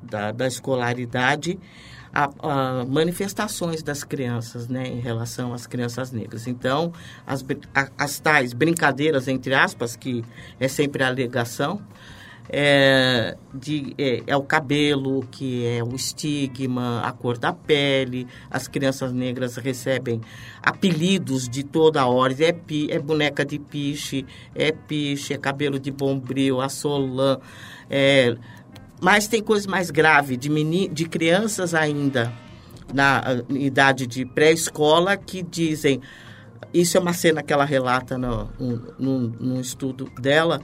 da, 0.01 0.31
da 0.31 0.47
escolaridade 0.47 1.59
a, 2.13 2.29
a 2.81 2.85
manifestações 2.85 3.81
das 3.81 4.03
crianças 4.03 4.67
né, 4.67 4.87
em 4.87 4.99
relação 4.99 5.53
às 5.53 5.65
crianças 5.65 6.11
negras. 6.11 6.47
Então, 6.47 6.93
as, 7.25 7.43
as 7.97 8.19
tais 8.19 8.53
brincadeiras, 8.53 9.27
entre 9.27 9.53
aspas, 9.55 9.95
que 9.95 10.23
é 10.59 10.67
sempre 10.67 11.03
a 11.03 11.07
alegação, 11.07 11.81
é, 12.49 13.36
de, 13.53 13.95
é, 13.97 14.23
é, 14.27 14.36
o 14.36 14.43
cabelo, 14.43 15.25
que 15.32 15.65
é 15.65 15.84
o 15.84 15.95
estigma, 15.95 17.01
a 17.01 17.12
cor 17.12 17.38
da 17.38 17.53
pele. 17.53 18.27
As 18.49 18.67
crianças 18.67 19.13
negras 19.13 19.56
recebem 19.58 20.21
apelidos 20.62 21.47
de 21.47 21.63
toda 21.63 22.01
a 22.01 22.08
ordem. 22.08 22.47
É, 22.47 22.51
pi, 22.51 22.88
é 22.91 22.99
boneca 22.99 23.45
de 23.45 23.60
piche, 23.60 24.25
é 24.53 24.71
piche, 24.71 25.34
é 25.34 25.38
cabelo 25.38 25.79
de 25.79 25.91
bombril, 25.91 26.62
assolã. 26.62 27.38
É, 27.89 28.36
mas 29.01 29.27
tem 29.27 29.41
coisa 29.41 29.69
mais 29.69 29.89
grave, 29.89 30.38
de, 30.38 30.49
meni, 30.49 30.88
de 30.88 31.06
crianças 31.06 31.73
ainda 31.73 32.32
na 32.93 33.43
idade 33.49 34.06
de 34.06 34.25
pré-escola 34.25 35.17
que 35.17 35.41
dizem... 35.41 36.01
Isso 36.73 36.97
é 36.97 36.99
uma 36.99 37.13
cena 37.13 37.43
que 37.43 37.53
ela 37.53 37.65
relata 37.65 38.17
no, 38.17 38.49
no, 38.97 39.19
no 39.19 39.62
estudo 39.62 40.10
dela, 40.19 40.60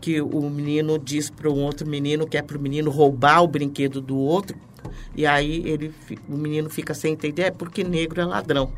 que 0.00 0.20
o 0.20 0.48
menino 0.48 0.98
diz 0.98 1.30
para 1.30 1.50
um 1.50 1.62
outro 1.62 1.86
menino 1.86 2.26
que 2.26 2.36
é 2.36 2.42
para 2.42 2.56
o 2.56 2.60
menino 2.60 2.90
roubar 2.90 3.42
o 3.42 3.48
brinquedo 3.48 4.00
do 4.00 4.16
outro 4.16 4.56
e 5.14 5.26
aí 5.26 5.62
ele 5.68 5.94
o 6.28 6.36
menino 6.36 6.70
fica 6.70 6.94
sem 6.94 7.12
entender 7.12 7.42
é 7.42 7.50
porque 7.50 7.84
negro 7.84 8.20
é 8.20 8.24
ladrão. 8.24 8.72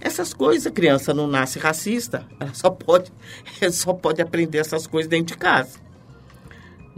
Essas 0.00 0.32
coisas 0.32 0.66
a 0.66 0.70
criança 0.70 1.12
não 1.12 1.26
nasce 1.26 1.58
racista 1.58 2.26
ela 2.38 2.54
só 2.54 2.70
pode 2.70 3.12
ela 3.60 3.72
só 3.72 3.92
pode 3.92 4.22
aprender 4.22 4.58
essas 4.58 4.86
coisas 4.86 5.08
dentro 5.08 5.34
de 5.34 5.36
casa 5.36 5.90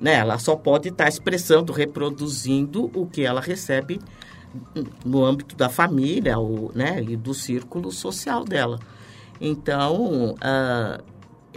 né? 0.03 0.15
Ela 0.15 0.37
só 0.37 0.57
pode 0.57 0.89
estar 0.89 1.05
tá 1.05 1.09
expressando 1.09 1.73
reproduzindo 1.73 2.91
o 2.93 3.07
que 3.07 3.23
ela 3.23 3.41
recebe 3.41 4.01
no 5.05 5.25
âmbito 5.25 5.55
da 5.55 5.69
família 5.69 6.37
ou, 6.39 6.73
né, 6.75 7.01
e 7.01 7.17
do 7.17 7.33
círculo 7.33 7.93
social 7.93 8.45
dela. 8.45 8.81
Então 9.41 10.33
uh, 10.33 11.12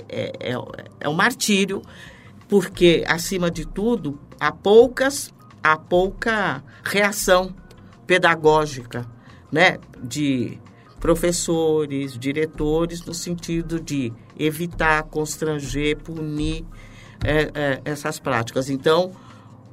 é, 0.10 0.34
é, 0.40 0.56
é 1.00 1.10
um 1.10 1.14
martírio, 1.14 1.82
porque, 2.48 3.04
acima 3.08 3.50
de 3.50 3.66
tudo, 3.66 4.20
há 4.40 4.52
poucas, 4.52 5.34
há 5.64 5.78
pouca 5.78 6.64
reação 6.84 7.54
pedagógica, 8.06 9.06
né, 9.52 9.78
de 10.02 10.60
professores, 11.00 12.18
diretores, 12.18 13.06
no 13.06 13.14
sentido 13.14 13.80
de 13.80 14.12
evitar, 14.38 15.04
constranger, 15.04 15.98
punir 15.98 16.66
é, 17.24 17.52
é, 17.54 17.82
essas 17.86 18.20
práticas. 18.20 18.70
Então, 18.70 19.12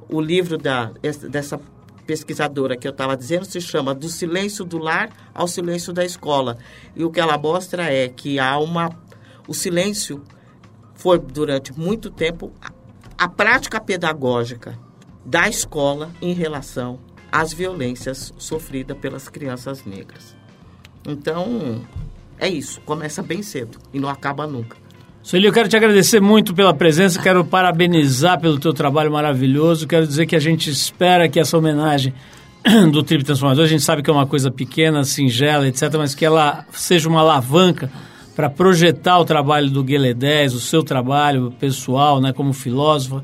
o 0.09 0.21
livro 0.21 0.57
da, 0.57 0.91
dessa 1.29 1.59
pesquisadora 2.05 2.75
que 2.75 2.87
eu 2.87 2.91
estava 2.91 3.15
dizendo 3.15 3.45
se 3.45 3.59
chama 3.61 3.95
Do 3.95 4.09
Silêncio 4.09 4.65
do 4.65 4.77
Lar 4.77 5.09
ao 5.33 5.47
Silêncio 5.47 5.93
da 5.93 6.03
Escola. 6.05 6.57
E 6.95 7.03
o 7.03 7.09
que 7.09 7.19
ela 7.19 7.37
mostra 7.37 7.91
é 7.91 8.07
que 8.09 8.39
há 8.39 8.57
uma 8.59 8.89
o 9.47 9.53
silêncio 9.53 10.23
foi, 10.95 11.19
durante 11.19 11.77
muito 11.77 12.09
tempo, 12.09 12.51
a, 13.17 13.27
prática 13.27 13.79
pedagógica 13.79 14.77
da 15.25 15.47
escola 15.47 16.11
em 16.21 16.33
relação 16.33 16.99
às 17.31 17.51
violências 17.53 18.33
sofridas 18.37 18.97
pelas 18.97 19.27
crianças 19.27 19.85
negras. 19.85 20.35
Então, 21.05 21.81
é 22.37 22.47
isso. 22.47 22.79
Começa 22.81 23.21
bem 23.21 23.41
cedo 23.41 23.79
e 23.93 23.99
não 23.99 24.09
acaba 24.09 24.45
nunca. 24.47 24.77
Sueli, 25.21 25.45
eu 25.45 25.53
quero 25.53 25.69
te 25.69 25.77
agradecer 25.77 26.19
muito 26.19 26.53
pela 26.53 26.73
presença, 26.73 27.21
quero 27.21 27.45
parabenizar 27.45 28.39
pelo 28.39 28.59
teu 28.59 28.73
trabalho 28.73 29.09
maravilhoso, 29.09 29.87
quero 29.87 30.05
dizer 30.05 30.25
que 30.25 30.35
a 30.35 30.39
gente 30.39 30.69
espera 30.69 31.29
que 31.29 31.39
essa 31.39 31.57
homenagem 31.57 32.13
do 32.91 33.01
Trip 33.01 33.23
Transformador, 33.23 33.63
a 33.63 33.67
gente 33.67 33.83
sabe 33.83 34.03
que 34.03 34.09
é 34.09 34.13
uma 34.13 34.27
coisa 34.27 34.51
pequena, 34.51 35.03
singela, 35.05 35.67
etc., 35.67 35.93
mas 35.97 36.13
que 36.13 36.25
ela 36.25 36.65
seja 36.73 37.07
uma 37.07 37.21
alavanca 37.21 37.89
para 38.35 38.49
projetar 38.49 39.19
o 39.19 39.25
trabalho 39.25 39.69
do 39.69 39.83
Guelé 39.83 40.13
10, 40.13 40.55
o 40.55 40.59
seu 40.59 40.83
trabalho 40.83 41.53
pessoal, 41.59 42.19
né, 42.19 42.33
como 42.33 42.51
filósofa, 42.51 43.23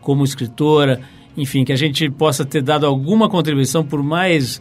como 0.00 0.24
escritora, 0.24 1.00
enfim, 1.36 1.64
que 1.64 1.72
a 1.72 1.76
gente 1.76 2.10
possa 2.10 2.44
ter 2.44 2.62
dado 2.62 2.84
alguma 2.86 3.28
contribuição, 3.28 3.84
por 3.84 4.02
mais, 4.02 4.60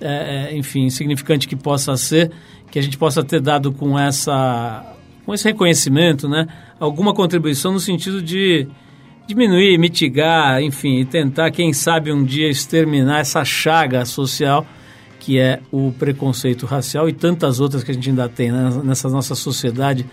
é, 0.00 0.50
é, 0.50 0.56
enfim, 0.56 0.90
significante 0.90 1.46
que 1.46 1.54
possa 1.54 1.96
ser, 1.96 2.32
que 2.70 2.78
a 2.78 2.82
gente 2.82 2.98
possa 2.98 3.22
ter 3.22 3.40
dado 3.40 3.72
com 3.72 3.98
essa, 3.98 4.84
com 5.24 5.32
esse 5.32 5.44
reconhecimento, 5.44 6.28
né, 6.28 6.46
alguma 6.80 7.14
contribuição 7.14 7.72
no 7.72 7.80
sentido 7.80 8.20
de 8.20 8.66
diminuir, 9.28 9.78
mitigar, 9.78 10.60
enfim, 10.62 11.00
e 11.00 11.04
tentar, 11.04 11.50
quem 11.50 11.72
sabe, 11.72 12.10
um 12.10 12.24
dia 12.24 12.48
exterminar 12.48 13.20
essa 13.20 13.44
chaga 13.44 14.04
social 14.04 14.66
que 15.28 15.38
é 15.38 15.60
o 15.70 15.92
preconceito 15.92 16.64
racial 16.64 17.06
e 17.06 17.12
tantas 17.12 17.60
outras 17.60 17.84
que 17.84 17.90
a 17.90 17.94
gente 17.94 18.08
ainda 18.08 18.26
tem 18.30 18.50
né, 18.50 18.80
nessa 18.82 19.10
nossa 19.10 19.34
sociedade 19.34 20.06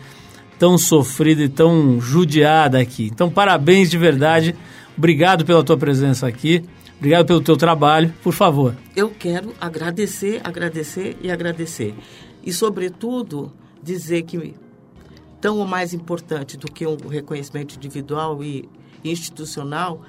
tão 0.60 0.78
sofrida 0.78 1.42
e 1.42 1.48
tão 1.48 2.02
judiada 2.02 2.82
aqui. 2.82 3.06
Então, 3.14 3.32
parabéns 3.32 3.90
de 3.90 3.98
verdade. 3.98 4.54
Obrigado 4.98 5.46
pela 5.46 5.64
tua 5.64 5.78
presença 5.78 6.28
aqui. 6.28 6.66
Obrigado 6.98 7.28
pelo 7.28 7.40
teu 7.40 7.56
trabalho. 7.56 8.14
Por 8.22 8.34
favor. 8.34 8.76
Eu 8.94 9.10
quero 9.10 9.54
agradecer, 9.62 10.42
agradecer 10.44 11.16
e 11.22 11.32
agradecer. 11.32 11.96
E, 12.44 12.52
sobretudo, 12.52 13.54
dizer 13.82 14.24
que 14.24 14.54
tão 15.40 15.60
ou 15.60 15.66
mais 15.66 15.94
importante 15.94 16.58
do 16.58 16.70
que 16.70 16.86
um 16.86 16.98
reconhecimento 17.08 17.78
individual 17.78 18.44
e 18.44 18.68
institucional 19.02 20.02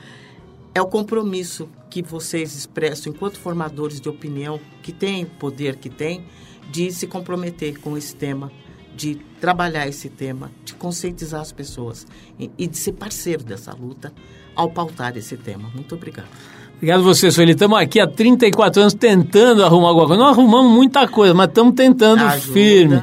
é 0.77 0.83
o 0.83 0.87
compromisso 0.87 1.71
que 1.89 2.03
vocês 2.03 2.55
expressam 2.55 3.11
enquanto 3.11 3.39
formadores 3.39 3.99
de 3.99 4.11
opinião, 4.11 4.61
que 4.83 4.93
têm 4.93 5.25
poder 5.25 5.77
que 5.77 5.89
têm, 5.89 6.27
de 6.71 6.93
se 6.93 7.07
comprometer 7.07 7.81
com 7.81 7.97
esse 7.97 8.15
tema, 8.15 8.53
de 8.95 9.15
trabalhar 9.41 9.89
esse 9.89 10.11
tema, 10.11 10.51
de 10.67 10.75
conscientizar 10.75 11.41
as 11.41 11.51
pessoas 11.51 12.07
e 12.39 12.67
de 12.67 12.77
ser 12.77 12.93
parceiro 12.93 13.43
dessa 13.43 13.73
luta 13.73 14.13
ao 14.55 14.69
pautar 14.69 15.17
esse 15.17 15.39
tema. 15.39 15.71
Muito 15.75 15.95
obrigado. 15.95 16.29
Obrigado 16.77 17.03
você, 17.03 17.31
Sueli. 17.31 17.53
Estamos 17.53 17.79
aqui 17.79 17.99
há 17.99 18.07
34 18.07 18.83
anos 18.83 18.93
tentando 18.93 19.65
arrumar 19.65 19.89
alguma 19.89 20.09
coisa. 20.09 20.23
Não 20.23 20.29
arrumamos 20.29 20.71
muita 20.71 21.09
coisa, 21.09 21.33
mas 21.33 21.49
estamos 21.49 21.75
tentando 21.75 22.23
Ajuda. 22.23 22.53
firme. 22.53 23.03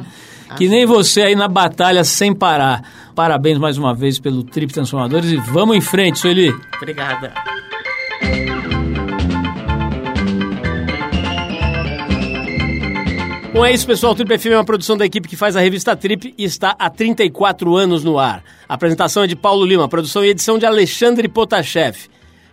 Que 0.56 0.70
nem 0.70 0.86
você 0.86 1.24
aí 1.24 1.36
na 1.36 1.48
batalha 1.48 2.04
sem 2.04 2.36
parar. 2.36 2.84
Parabéns 3.16 3.58
mais 3.58 3.78
uma 3.78 3.94
vez 3.94 4.20
pelo 4.20 4.44
Trip 4.44 4.74
Transformadores 4.74 5.32
e 5.32 5.38
vamos 5.38 5.76
em 5.76 5.82
frente, 5.82 6.20
Sueli. 6.20 6.54
Obrigada. 6.78 7.34
Bom, 13.54 13.64
é 13.64 13.72
isso, 13.72 13.86
pessoal. 13.86 14.14
O 14.14 14.16
Trip 14.16 14.36
FM 14.40 14.48
é 14.48 14.58
uma 14.58 14.66
produção 14.66 14.98
da 14.98 15.06
equipe 15.06 15.28
que 15.28 15.36
faz 15.36 15.56
a 15.56 15.60
revista 15.62 15.96
Trip 15.96 16.34
e 16.36 16.44
está 16.44 16.76
há 16.80 16.90
34 16.90 17.76
anos 17.76 18.04
no 18.04 18.18
ar. 18.18 18.44
A 18.68 18.74
apresentação 18.74 19.24
é 19.24 19.28
de 19.28 19.36
Paulo 19.36 19.64
Lima, 19.64 19.88
produção 19.88 20.26
e 20.26 20.30
edição 20.30 20.58
de 20.58 20.66
Alexandre 20.66 21.28
Potashev. 21.28 22.10